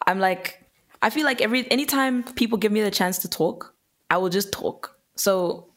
[0.09, 0.65] I'm like,
[1.03, 3.75] I feel like every anytime people give me the chance to talk,
[4.09, 4.97] I will just talk.
[5.17, 5.69] So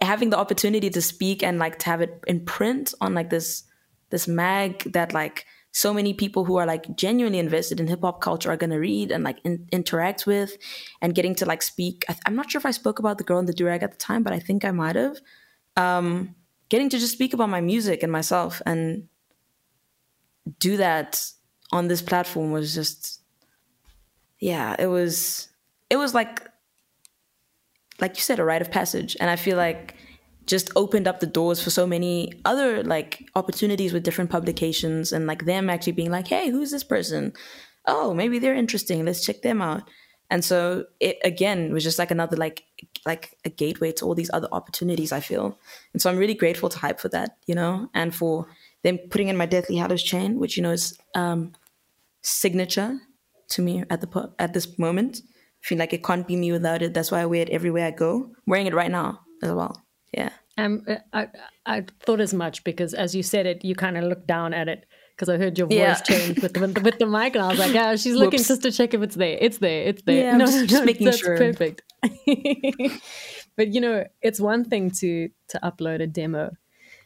[0.00, 3.62] having the opportunity to speak and like to have it in print on like this
[4.10, 8.20] this mag that like so many people who are like genuinely invested in hip hop
[8.20, 10.56] culture are going to read and like in, interact with
[11.00, 12.04] and getting to like speak.
[12.08, 13.96] I, am not sure if I spoke about the girl in the durag at the
[13.96, 15.18] time, but I think I might have.
[15.76, 16.34] Um,
[16.72, 19.06] getting to just speak about my music and myself and
[20.58, 21.22] do that
[21.70, 23.20] on this platform was just,
[24.40, 25.48] yeah, it was,
[25.90, 26.48] it was like,
[28.00, 29.14] like you said, a rite of passage.
[29.20, 29.96] And I feel like
[30.46, 35.26] just opened up the doors for so many other like opportunities with different publications and
[35.26, 37.32] like them actually being like hey who's this person?
[37.86, 39.04] Oh maybe they're interesting.
[39.04, 39.88] Let's check them out
[40.32, 42.64] and so it again was just like another like
[43.04, 45.58] like a gateway to all these other opportunities i feel.
[45.92, 48.46] And so i'm really grateful to hype for that you know and for
[48.82, 51.52] them putting in my deathly hallows chain which you know is um
[52.22, 52.98] signature
[53.50, 55.20] to me at the at this moment.
[55.24, 56.94] I feel like it can't be me without it.
[56.94, 58.24] That's why i wear it everywhere i go.
[58.24, 59.80] I'm wearing it right now as well.
[60.12, 60.30] Yeah.
[60.58, 61.28] Um, I,
[61.66, 64.68] I thought as much because as you said it, you kind of looked down at
[64.68, 64.86] it
[65.22, 65.94] because I heard your voice yeah.
[65.94, 68.72] change with the, with the, mic, and I was like, "Yeah, she's looking just to
[68.72, 69.38] check if it's there.
[69.40, 69.82] It's there.
[69.82, 71.36] It's there." Yeah, no, just, just making that's sure.
[71.36, 71.82] perfect.
[73.56, 76.50] but you know, it's one thing to to upload a demo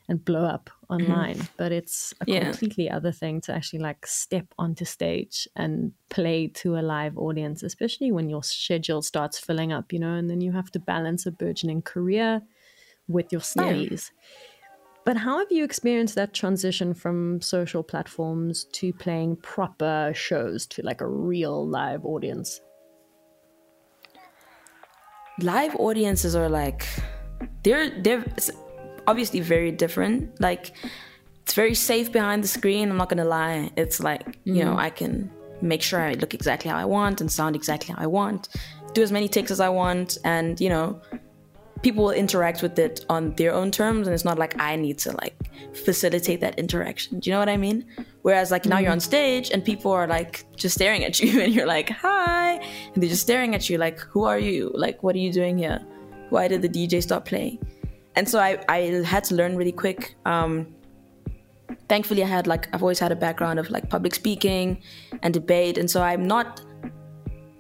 [0.09, 1.53] and blow up online, mm-hmm.
[1.59, 2.45] but it's a yeah.
[2.45, 7.63] completely other thing to actually like step onto stage and play to a live audience,
[7.63, 11.27] especially when your schedule starts filling up, you know, and then you have to balance
[11.27, 12.41] a burgeoning career
[13.09, 14.11] with your studies.
[14.15, 14.56] Yeah.
[15.07, 20.83] But how have you experienced that transition from social platforms to playing proper shows to
[20.83, 22.61] like a real live audience?
[25.41, 26.85] Live audiences are like
[27.63, 28.25] they're they're
[29.07, 30.41] obviously very different.
[30.41, 30.73] Like
[31.43, 32.91] it's very safe behind the screen.
[32.91, 33.71] I'm not gonna lie.
[33.77, 34.57] It's like mm.
[34.57, 34.81] you know mm.
[34.81, 35.31] I can
[35.63, 38.49] make sure I look exactly how I want and sound exactly how I want,
[38.93, 41.01] do as many takes as I want, and you know
[41.87, 44.99] people will interact with it on their own terms and it's not like i need
[44.99, 45.37] to like
[45.73, 47.21] facilitate that interaction.
[47.21, 47.85] Do you know what i mean?
[48.23, 49.13] Whereas like now you're on mm-hmm.
[49.13, 52.55] stage and people are like just staring at you and you're like hi.
[52.93, 54.73] And they're just staring at you like who are you?
[54.75, 55.81] Like what are you doing here?
[56.31, 57.57] Why did the dj stop playing?
[58.17, 58.79] And so i i
[59.15, 60.17] had to learn really quick.
[60.25, 60.75] Um
[61.89, 64.67] thankfully i had like i've always had a background of like public speaking
[65.23, 66.61] and debate and so i'm not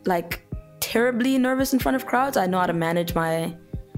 [0.05, 0.47] like
[0.87, 2.37] terribly nervous in front of crowds.
[2.37, 3.57] I know how to manage my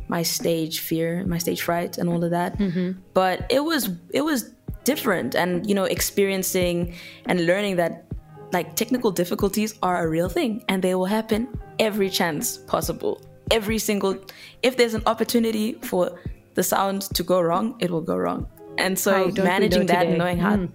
[0.09, 2.59] my stage fear, my stage fright, and all of that.
[2.59, 3.01] Mm-hmm.
[3.15, 4.53] But it was it was
[4.85, 6.95] different, and you know, experiencing
[7.27, 8.05] and learning that
[8.53, 11.49] like technical difficulties are a real thing, and they will happen
[11.79, 13.21] every chance possible.
[13.51, 14.17] Every single,
[14.63, 16.21] if there's an opportunity for
[16.55, 18.47] the sound to go wrong, it will go wrong.
[18.77, 20.57] And so managing that, and knowing how.
[20.57, 20.73] Mm.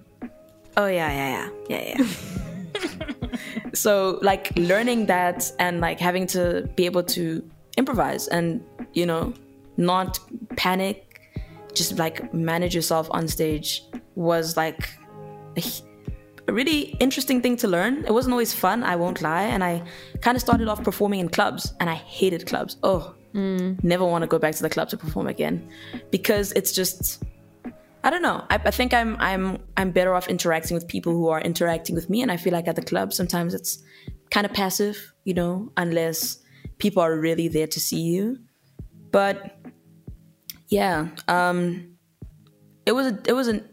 [0.75, 2.07] Oh yeah, yeah, yeah, yeah, yeah.
[3.73, 7.43] so like learning that and like having to be able to
[7.77, 8.63] improvise and
[8.93, 9.33] you know
[9.77, 10.19] not
[10.55, 11.21] panic
[11.73, 13.83] just like manage yourself on stage
[14.15, 14.89] was like
[15.57, 15.63] a,
[16.47, 19.81] a really interesting thing to learn it wasn't always fun i won't lie and i
[20.21, 23.83] kind of started off performing in clubs and i hated clubs oh mm.
[23.83, 25.67] never want to go back to the club to perform again
[26.11, 27.23] because it's just
[28.05, 28.45] I don't know.
[28.49, 32.09] I, I, think I'm I'm I'm better off interacting with people who are interacting with
[32.09, 33.81] me, and I feel like at the club sometimes it's
[34.29, 36.39] kind of passive, you know, unless
[36.79, 38.39] people are really there to see you.
[39.13, 39.55] But
[40.67, 41.95] yeah, um,
[42.85, 43.69] it was a, it was an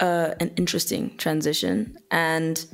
[0.00, 2.64] uh, an interesting transition, and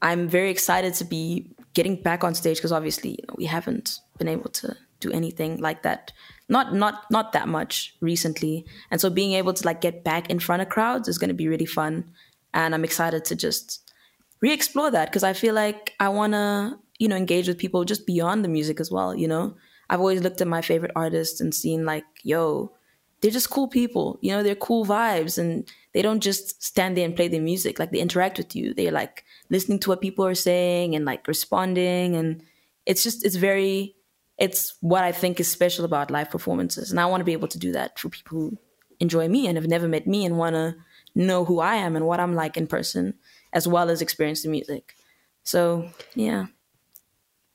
[0.00, 3.98] I'm very excited to be getting back on stage because obviously you know, we haven't
[4.18, 6.12] been able to do anything like that
[6.48, 10.40] not not not that much recently and so being able to like get back in
[10.40, 12.10] front of crowds is going to be really fun
[12.52, 13.92] and i'm excited to just
[14.40, 18.06] re-explore that because i feel like i want to you know, engage with people just
[18.06, 19.56] beyond the music as well, you know?
[19.90, 22.72] I've always looked at my favorite artists and seen like, yo,
[23.20, 27.04] they're just cool people, you know, they're cool vibes and they don't just stand there
[27.04, 27.78] and play their music.
[27.78, 28.74] Like they interact with you.
[28.74, 32.14] They're like listening to what people are saying and like responding.
[32.14, 32.42] And
[32.86, 33.96] it's just, it's very,
[34.38, 36.90] it's what I think is special about live performances.
[36.90, 38.58] And I want to be able to do that for people who
[39.00, 40.76] enjoy me and have never met me and want to
[41.14, 43.14] know who I am and what I'm like in person,
[43.52, 44.94] as well as experience the music.
[45.42, 46.46] So, yeah.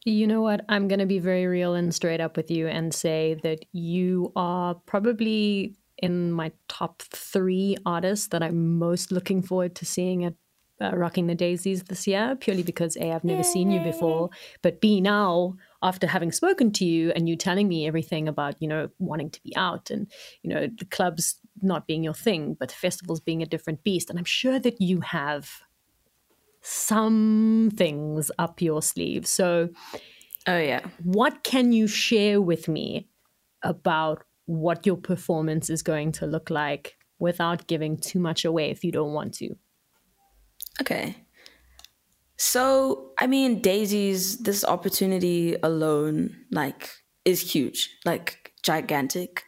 [0.05, 0.65] You know what?
[0.67, 4.33] I'm going to be very real and straight up with you and say that you
[4.35, 10.33] are probably in my top three artists that I'm most looking forward to seeing at
[10.81, 13.43] uh, Rocking the Daisies this year, purely because A, I've never Yay.
[13.43, 14.29] seen you before,
[14.61, 18.67] but B, now, after having spoken to you and you telling me everything about, you
[18.67, 22.71] know, wanting to be out and, you know, the clubs not being your thing, but
[22.71, 24.09] festivals being a different beast.
[24.09, 25.61] And I'm sure that you have
[26.63, 29.27] some things up your sleeve.
[29.27, 29.69] So,
[30.47, 30.89] Oh yeah.
[30.97, 33.09] what can you share with me
[33.63, 38.83] about what your performance is going to look like without giving too much away if
[38.83, 39.55] you don't want to?
[40.81, 41.25] Okay.
[42.37, 46.89] So, I mean, Daisies this opportunity alone, like,
[47.25, 49.43] is huge, like gigantic.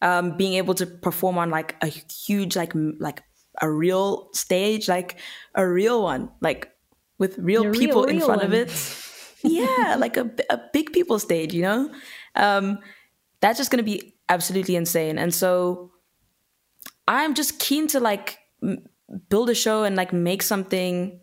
[0.00, 3.22] Um, being able to perform on like a huge, like, m- like
[3.60, 5.18] a real stage, like
[5.54, 6.70] a real one, like
[7.18, 8.70] with real A real, people in real front of it.
[9.42, 11.90] yeah, like a, a big people stage, you know?
[12.34, 12.78] Um,
[13.40, 15.18] that's just going to be absolutely insane.
[15.18, 15.92] And so
[17.06, 18.84] I'm just keen to like m-
[19.28, 21.20] build a show and like make something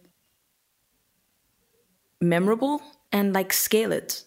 [2.22, 2.82] memorable
[3.12, 4.24] and like scale it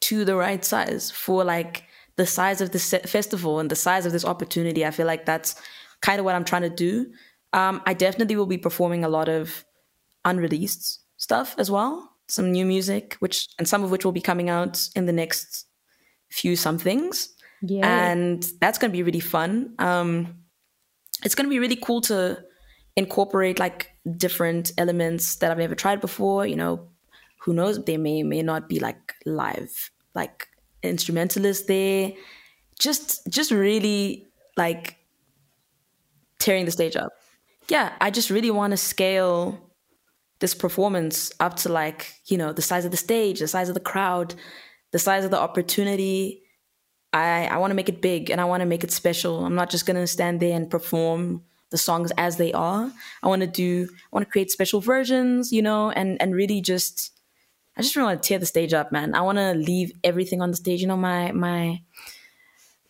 [0.00, 1.84] to the right size for like
[2.16, 4.84] the size of this festival and the size of this opportunity.
[4.84, 5.54] I feel like that's
[6.00, 7.10] kind of what I'm trying to do.
[7.52, 9.64] Um, I definitely will be performing a lot of
[10.24, 14.48] unreleased stuff as well, some new music, which and some of which will be coming
[14.48, 15.66] out in the next
[16.30, 17.28] few somethings
[17.62, 18.10] Yeah.
[18.12, 19.74] and that's going to be really fun.
[19.80, 20.36] Um,
[21.24, 22.38] it's going to be really cool to
[22.96, 26.46] incorporate like different elements that I've never tried before.
[26.46, 26.88] You know,
[27.42, 27.82] who knows?
[27.84, 30.46] They may may not be like live, like
[30.82, 32.12] instrumentalists there.
[32.78, 34.26] Just just really
[34.56, 34.96] like
[36.38, 37.12] tearing the stage up.
[37.70, 39.70] Yeah, I just really want to scale
[40.40, 43.74] this performance up to like you know the size of the stage, the size of
[43.74, 44.34] the crowd,
[44.90, 46.42] the size of the opportunity.
[47.12, 49.44] I, I want to make it big and I want to make it special.
[49.44, 52.92] I'm not just going to stand there and perform the songs as they are.
[53.22, 56.60] I want to do, I want to create special versions, you know, and, and really
[56.60, 57.12] just,
[57.76, 59.14] I just really want to tear the stage up, man.
[59.14, 60.80] I want to leave everything on the stage.
[60.80, 61.82] You know, my, my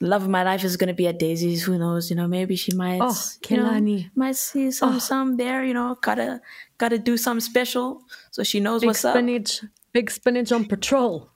[0.00, 1.62] love of my life is going to be at Daisies.
[1.64, 2.10] Who knows?
[2.10, 3.14] You know, maybe she might, Oh,
[3.48, 4.98] you know, might see some, oh.
[4.98, 6.40] some there, you know, gotta,
[6.78, 9.14] gotta do something special so she knows big what's up.
[9.14, 11.30] spinach, big spinach on patrol.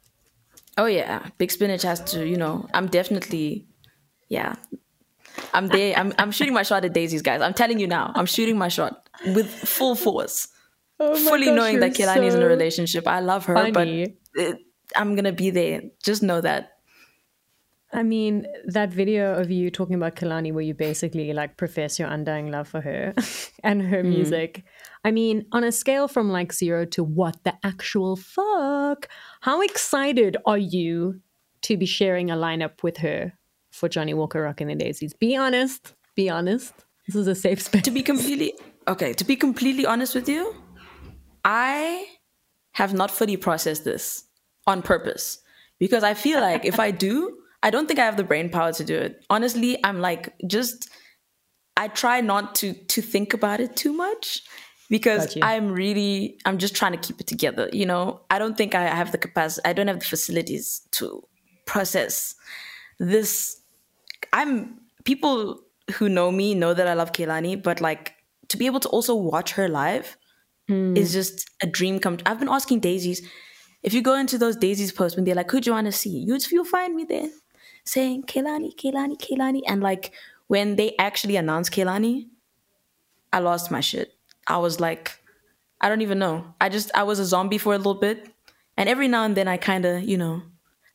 [0.76, 2.26] Oh yeah, big spinach has to.
[2.26, 3.66] You know, I'm definitely,
[4.28, 4.56] yeah,
[5.52, 5.94] I'm there.
[5.96, 7.40] I'm I'm shooting my shot at Daisies guys.
[7.42, 10.48] I'm telling you now, I'm shooting my shot with full force,
[10.98, 13.06] oh fully gosh, knowing that Kehlani is in a relationship.
[13.06, 13.70] I love her, funny.
[13.70, 13.86] but
[14.34, 14.58] it,
[14.96, 15.82] I'm gonna be there.
[16.02, 16.73] Just know that.
[17.94, 22.08] I mean, that video of you talking about Kehlani, where you basically like profess your
[22.08, 23.14] undying love for her
[23.62, 24.10] and her Hmm.
[24.10, 24.64] music.
[25.04, 29.08] I mean, on a scale from like zero to what the actual fuck,
[29.40, 31.20] how excited are you
[31.62, 33.32] to be sharing a lineup with her
[33.70, 35.14] for Johnnie Walker Rocking the Daisies?
[35.14, 35.94] Be honest.
[36.16, 36.74] Be honest.
[37.06, 37.82] This is a safe space.
[37.82, 38.54] To be completely
[38.88, 40.54] okay, to be completely honest with you,
[41.44, 42.06] I
[42.72, 44.24] have not fully processed this
[44.66, 45.38] on purpose
[45.78, 48.72] because I feel like if I do, I don't think I have the brain power
[48.74, 49.24] to do it.
[49.30, 50.90] Honestly, I'm like just
[51.76, 54.42] I try not to to think about it too much
[54.90, 58.20] because I'm really I'm just trying to keep it together, you know.
[58.30, 61.26] I don't think I have the capacity I don't have the facilities to
[61.64, 62.34] process
[62.98, 63.62] this
[64.34, 65.62] I'm people
[65.94, 68.12] who know me know that I love Kehlani, but like
[68.48, 70.18] to be able to also watch her live
[70.68, 70.94] hmm.
[70.98, 72.18] is just a dream come.
[72.26, 73.26] I've been asking Daisies
[73.82, 75.92] if you go into those Daisies posts when they're like, "Who do you want to
[75.92, 77.30] see?" You you'll find me there
[77.84, 80.12] saying Kehlani, Kehlani, Kehlani, and like
[80.46, 82.28] when they actually announced Kehlani,
[83.32, 84.14] I lost my shit.
[84.46, 85.18] I was like,
[85.80, 86.54] I don't even know.
[86.60, 88.28] I just I was a zombie for a little bit,
[88.76, 90.42] and every now and then I kind of you know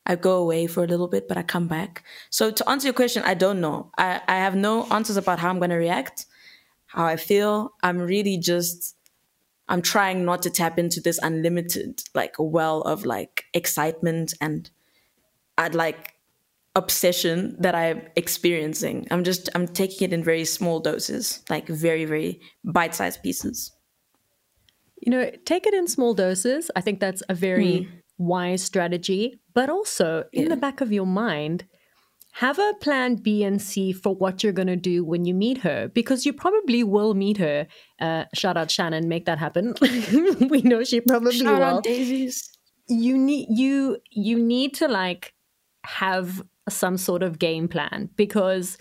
[0.06, 2.02] I go away for a little bit, but I come back.
[2.30, 3.90] So to answer your question, I don't know.
[3.98, 6.26] I, I have no answers about how I'm going to react,
[6.86, 7.74] how I feel.
[7.82, 8.96] I'm really just,
[9.68, 14.70] I'm trying not to tap into this unlimited like well of like excitement and
[15.56, 16.14] I'd like
[16.74, 19.06] obsession that I'm experiencing.
[19.10, 23.72] I'm just, I'm taking it in very small doses, like very, very bite-sized pieces.
[25.00, 26.70] You know, take it in small doses.
[26.76, 29.40] I think that's a very wise strategy.
[29.54, 31.64] But also, in the back of your mind,
[32.32, 35.58] have a plan B and C for what you're going to do when you meet
[35.58, 37.66] her, because you probably will meet her.
[38.00, 39.74] Uh, shout out Shannon, make that happen.
[40.48, 41.62] we know she probably Shout will.
[41.64, 42.48] out Daisies.
[42.88, 45.34] you need you you need to like
[45.84, 48.78] have some sort of game plan because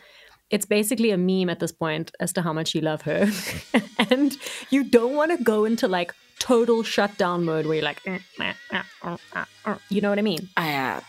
[0.49, 3.29] it's basically a meme at this point as to how much you love her
[4.09, 4.37] and
[4.69, 8.53] you don't want to go into like total shutdown mode where you're like "Eh, eh,
[8.71, 11.01] eh, eh, eh, eh." you know what i mean I, uh,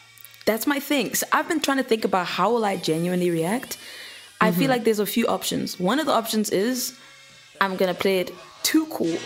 [0.50, 1.14] that's my thing.
[1.14, 3.78] So I've been trying to think about how will I genuinely react.
[4.40, 5.78] I feel like there's a few options.
[5.78, 6.98] One of the options is
[7.60, 9.18] I'm gonna play it too cool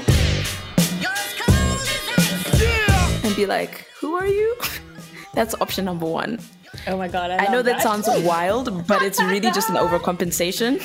[3.23, 4.57] and be like, "Who are you?"
[5.35, 6.41] That's option number one.
[6.87, 10.81] Oh my god I know that sounds wild, but it's really just an overcompensation.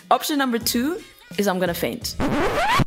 [0.10, 1.00] Option number two,
[1.38, 2.16] is I'm gonna faint.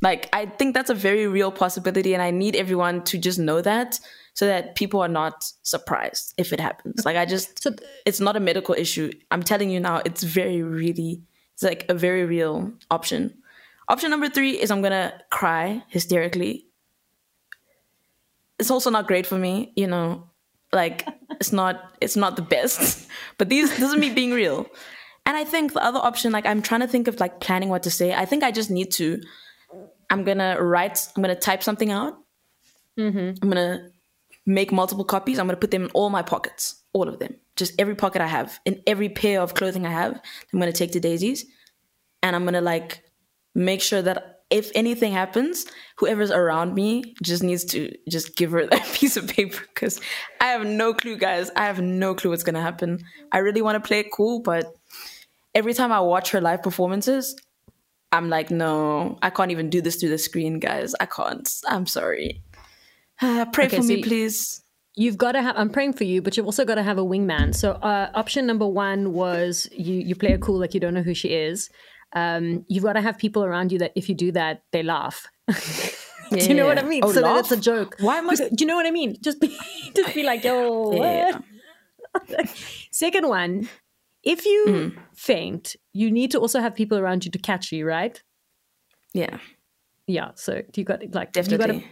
[0.01, 3.61] Like I think that's a very real possibility, and I need everyone to just know
[3.61, 3.99] that
[4.34, 7.05] so that people are not surprised if it happens.
[7.05, 7.75] Like I just, So-
[8.05, 9.11] it's not a medical issue.
[9.32, 11.21] I'm telling you now, it's very really,
[11.53, 13.36] it's like a very real option.
[13.89, 16.65] Option number three is I'm gonna cry hysterically.
[18.57, 20.30] It's also not great for me, you know.
[20.72, 21.07] Like
[21.39, 23.07] it's not, it's not the best.
[23.38, 24.67] But these, this is me being real.
[25.26, 27.84] And I think the other option, like I'm trying to think of like planning what
[27.84, 28.13] to say.
[28.13, 29.22] I think I just need to.
[30.09, 31.07] I'm gonna write.
[31.15, 32.17] I'm gonna type something out.
[32.97, 33.38] mm-hmm.
[33.41, 33.89] I'm gonna
[34.45, 35.38] make multiple copies.
[35.38, 38.28] I'm gonna put them in all my pockets, all of them, just every pocket I
[38.28, 40.20] have, in every pair of clothing I have.
[40.51, 41.45] I'm gonna take to Daisies,
[42.24, 43.03] and I'm gonna like
[43.53, 45.66] make sure that if anything happens,
[45.97, 50.02] whoever's around me just needs to just give her that piece of paper because
[50.41, 51.52] I have no clue, guys.
[51.56, 53.00] I have no clue what's gonna happen.
[53.32, 54.66] I really want to play it cool, but
[55.54, 57.36] every time I watch her live performances,
[58.12, 60.95] I'm like, no, I can't even do this through the screen, guys.
[61.00, 61.47] I can't.
[61.68, 62.41] I'm sorry.
[63.22, 64.64] Uh, pray Okay, for so me, please.
[64.95, 65.56] You've got to have.
[65.56, 67.56] I'm praying for you, but you've also got to have a wingman.
[67.56, 71.04] So, uh, option number one was you you play her cool like you don't know
[71.04, 71.70] who she is.
[72.14, 75.28] Um, you've got to have people around you that if you do that, they laugh.
[75.49, 77.03] do you know what I mean?
[77.03, 77.39] Oh, so that laugh?
[77.41, 77.97] it's a joke.
[77.99, 79.16] Why am I- Just- do you know what I mean?
[79.22, 79.55] Just be,
[79.95, 80.93] just be like, yo.
[80.93, 81.39] Yeah.
[82.12, 82.49] what?
[82.91, 83.70] Second one,
[84.24, 84.99] if you Mm-hmm.
[85.16, 88.22] faint, you need to also have people around you to catch you, right?
[89.14, 89.38] Yeah,
[90.07, 90.32] Yeah.
[90.36, 91.88] So you got like you got definitely.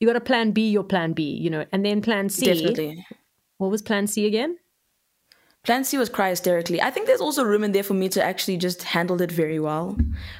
[0.00, 2.46] you got a plan B your plan B, you know, and then plan C.
[2.46, 3.04] Definitely.
[3.58, 4.56] What was plan C again?
[5.64, 6.80] Plan C was cry hysterically.
[6.80, 9.58] I think there's also room in there for me to actually just handle it very
[9.58, 9.98] well.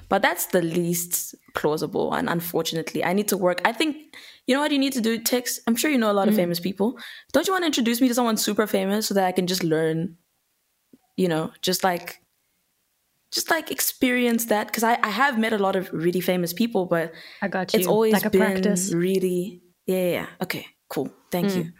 [0.08, 2.14] But that's the least plausible.
[2.14, 3.60] And unfortunately, I need to work.
[3.64, 3.96] I think,
[4.46, 5.60] you know what you need to do, Tex?
[5.66, 6.38] I'm sure you know a lot of mm.
[6.38, 6.98] famous people.
[7.32, 9.64] Don't you want to introduce me to someone super famous so that I can just
[9.64, 10.16] learn,
[11.16, 12.22] you know, just like,
[13.32, 14.68] just like experience that?
[14.68, 17.12] Because I, I have met a lot of really famous people, but
[17.42, 17.80] I got you.
[17.80, 18.94] it's always like a been practice.
[18.94, 20.26] really, yeah, yeah, yeah.
[20.42, 21.10] Okay, cool.
[21.30, 21.56] Thank mm.
[21.56, 21.72] you.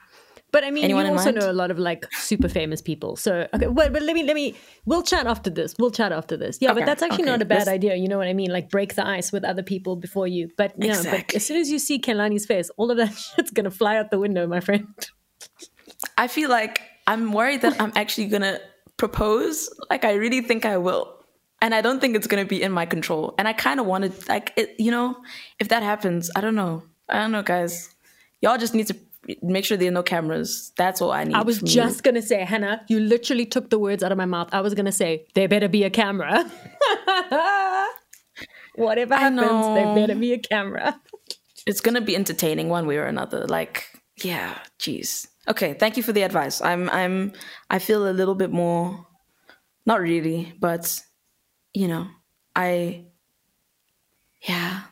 [0.50, 3.16] But I mean, Anyone you also know a lot of like super famous people.
[3.16, 4.56] So okay, well, but let me let me.
[4.86, 5.74] We'll chat after this.
[5.78, 6.56] We'll chat after this.
[6.60, 7.30] Yeah, but that's actually okay.
[7.32, 7.96] not a bad Let's- idea.
[7.96, 8.50] You know what I mean?
[8.50, 10.48] Like break the ice with other people before you.
[10.56, 13.50] But you know, but as soon as you see Kehlani's face, all of that shit's
[13.50, 14.88] gonna fly out the window, my friend.
[16.16, 18.58] I feel like I'm worried that I'm actually gonna
[18.96, 19.68] propose.
[19.90, 21.14] Like I really think I will.
[21.60, 23.34] And I don't think it's gonna be in my control.
[23.38, 25.16] And I kinda wanted like it, you know,
[25.58, 26.84] if that happens, I don't know.
[27.08, 27.94] I don't know, guys.
[28.40, 28.96] Y'all just need to
[29.42, 30.72] make sure there are no cameras.
[30.76, 31.34] That's all I need.
[31.34, 31.74] I was from you.
[31.74, 34.48] just gonna say, Hannah, you literally took the words out of my mouth.
[34.52, 36.44] I was gonna say, there better be a camera.
[38.76, 39.40] Whatever I happens,
[39.74, 41.00] there better be a camera.
[41.66, 43.46] it's gonna be entertaining one way or another.
[43.46, 43.86] Like,
[44.22, 45.26] yeah, jeez.
[45.48, 46.60] Okay, thank you for the advice.
[46.60, 47.32] I'm I'm
[47.70, 49.06] I feel a little bit more
[49.86, 51.02] not really, but
[51.72, 52.06] you know,
[52.54, 53.06] I
[54.42, 54.82] yeah.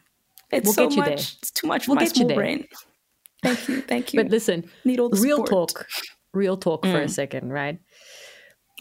[0.50, 1.06] It's We'll so much.
[1.06, 1.14] there.
[1.14, 2.66] It's too much for We'll my small brain.
[3.42, 4.22] Thank you, thank you.
[4.22, 5.70] But listen, Need all the real support.
[5.70, 5.74] Mm.
[5.74, 5.86] talk,
[6.32, 7.78] real talk for a second, right?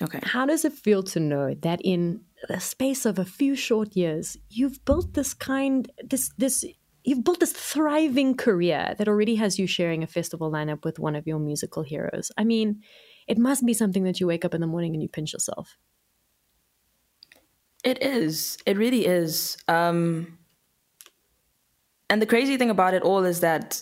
[0.01, 0.19] okay.
[0.23, 4.37] How does it feel to know that in the space of a few short years,
[4.49, 6.65] you've built this kind, this, this,
[7.03, 11.15] you've built this thriving career that already has you sharing a festival lineup with one
[11.15, 12.31] of your musical heroes?
[12.37, 12.81] I mean,
[13.27, 15.77] it must be something that you wake up in the morning and you pinch yourself.
[17.83, 18.57] It is.
[18.65, 19.57] It really is.
[19.67, 20.39] Um,
[22.09, 23.81] and the crazy thing about it all is that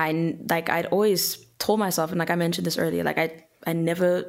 [0.00, 3.72] I like I'd always told myself, and like I mentioned this earlier, like I I
[3.74, 4.24] never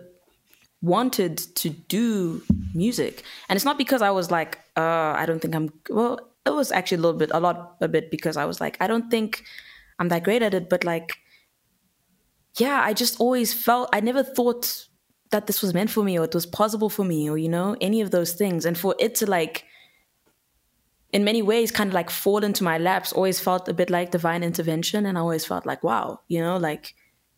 [0.82, 2.42] wanted to do
[2.74, 5.72] music, and it's not because I was like, uh, I don't think I'm.
[5.90, 8.76] Well, it was actually a little bit, a lot, a bit because I was like,
[8.82, 9.44] I don't think
[10.00, 11.18] I'm that great at it, but like,
[12.58, 14.88] yeah, I just always felt I never thought
[15.30, 17.78] that this was meant for me or it was possible for me or you know
[17.80, 19.64] any of those things and for it to like
[21.14, 23.12] in many ways kind of like fall into my laps.
[23.12, 26.58] Always felt a bit like divine intervention and i always felt like wow you know
[26.58, 26.96] like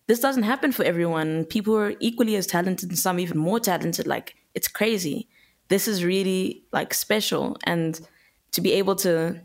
[0.07, 1.45] this doesn't happen for everyone.
[1.45, 4.05] People are equally as talented and some even more talented.
[4.05, 5.30] Like it's crazy.
[5.69, 7.57] This is really like special.
[7.63, 7.99] And
[8.51, 9.41] to be able to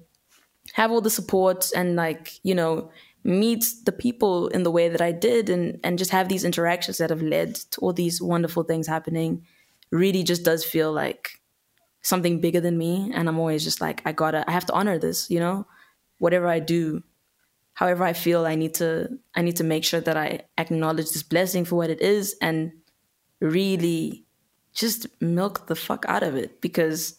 [0.74, 2.90] have all the support and like you know
[3.24, 6.98] meet the people in the way that I did and and just have these interactions
[6.98, 9.46] that have led to all these wonderful things happening
[9.90, 11.37] really just does feel like
[12.02, 14.72] something bigger than me and I'm always just like I got to I have to
[14.72, 15.66] honor this you know?
[16.18, 17.02] Whatever I do
[17.74, 21.22] however I feel I need to I need to make sure that I acknowledge this
[21.22, 22.72] blessing for what it is and
[23.40, 24.24] really
[24.72, 27.14] just milk the fuck out of it because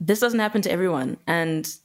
[0.00, 1.76] this doesn't happen to everyone and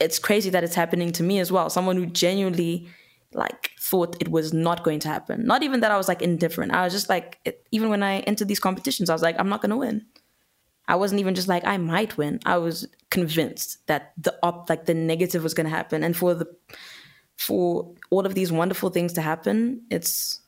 [0.00, 1.70] it's crazy that it's happening to me as well.
[1.70, 2.88] Someone who genuinely
[3.34, 5.46] like thought it was not going to happen.
[5.46, 6.72] Not even that i was like indifferent.
[6.72, 9.48] I was just like it, even when i entered these competitions i was like i'm
[9.48, 10.04] not going to win
[10.92, 12.38] I wasn't even just like I might win.
[12.44, 16.34] I was convinced that the op like the negative was going to happen and for
[16.34, 16.46] the
[17.38, 20.42] for all of these wonderful things to happen, it's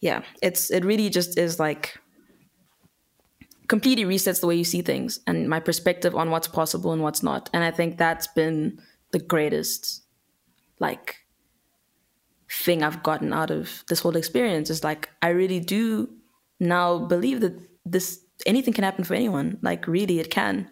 [0.00, 1.96] yeah, it's it really just is like
[3.68, 7.22] completely resets the way you see things and my perspective on what's possible and what's
[7.22, 7.48] not.
[7.52, 8.82] And I think that's been
[9.12, 10.02] the greatest
[10.80, 11.24] like
[12.50, 16.10] thing I've gotten out of this whole experience is like I really do
[16.58, 19.58] now believe that this anything can happen for anyone.
[19.62, 20.68] Like really it can.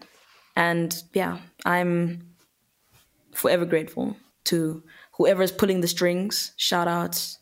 [0.57, 2.35] And yeah, I'm
[3.33, 4.83] forever grateful to
[5.17, 6.53] whoever's pulling the strings.
[6.57, 7.39] Shout outs.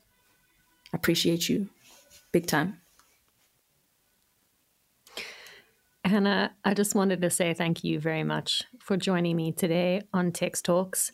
[0.93, 1.69] Appreciate you.
[2.33, 2.79] Big time.
[6.05, 10.33] Hannah, I just wanted to say thank you very much for joining me today on
[10.33, 11.13] Tex Talks.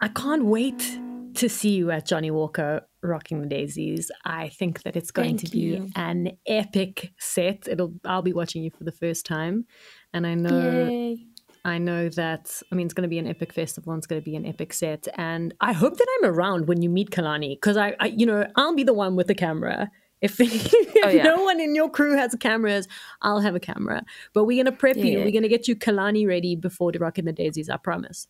[0.00, 0.98] I can't wait
[1.34, 4.10] to see you at Johnnie Walker Rocking the Daisies.
[4.24, 5.88] I think that it's going Thank to be you.
[5.96, 7.66] an epic set.
[7.68, 9.66] It'll I'll be watching you for the first time.
[10.12, 11.26] And I know Yay.
[11.64, 14.20] I know that I mean it's going to be an epic festival and it's going
[14.20, 17.50] to be an epic set and I hope that I'm around when you meet Kehlani
[17.56, 19.90] because I, I you know I'll be the one with the camera
[20.22, 21.22] if, oh, if Oh, yeah.
[21.22, 22.88] no one in your crew has cameras
[23.22, 25.24] I'll have a camera but we're going to prep you Yeah.
[25.24, 28.26] we're going to get you Kehlani ready before the Rockin' the Daisies I promise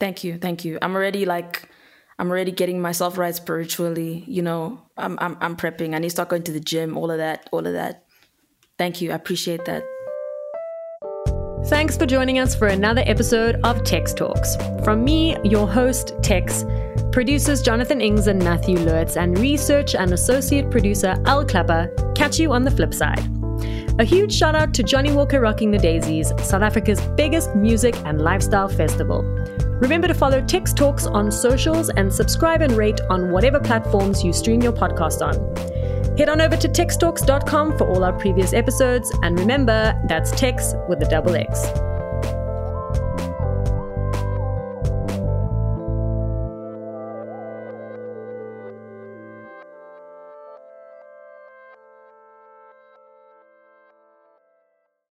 [0.00, 0.78] Thank you, thank you.
[0.82, 1.68] I'm already like,
[2.22, 4.22] I'm already getting myself right spiritually.
[4.28, 5.92] You know, I'm I'm I'm prepping.
[5.92, 6.96] I need to start going to the gym.
[6.96, 8.04] All of that, all of that.
[8.78, 9.10] Thank you.
[9.10, 9.82] I appreciate that.
[11.66, 14.54] Thanks for joining us for another episode of Tex Talks.
[14.84, 16.64] From me, your host, Tex,
[17.10, 21.92] producers Jonathan Ings and Matthew Lurtz, and research and associate producer Al Clapper.
[22.14, 23.28] Catch you on the flip side.
[23.98, 28.20] A huge shout out to Johnnie Walker Rocking the Daisies, South Africa's biggest music and
[28.20, 29.22] lifestyle festival.
[29.82, 34.32] Remember to follow Tex Talks on socials and subscribe and rate on whatever platforms you
[34.32, 35.34] stream your podcast on.
[36.16, 41.02] Head on over to textalks.com for all our previous episodes, and remember, that's Tex with
[41.02, 41.66] a double X.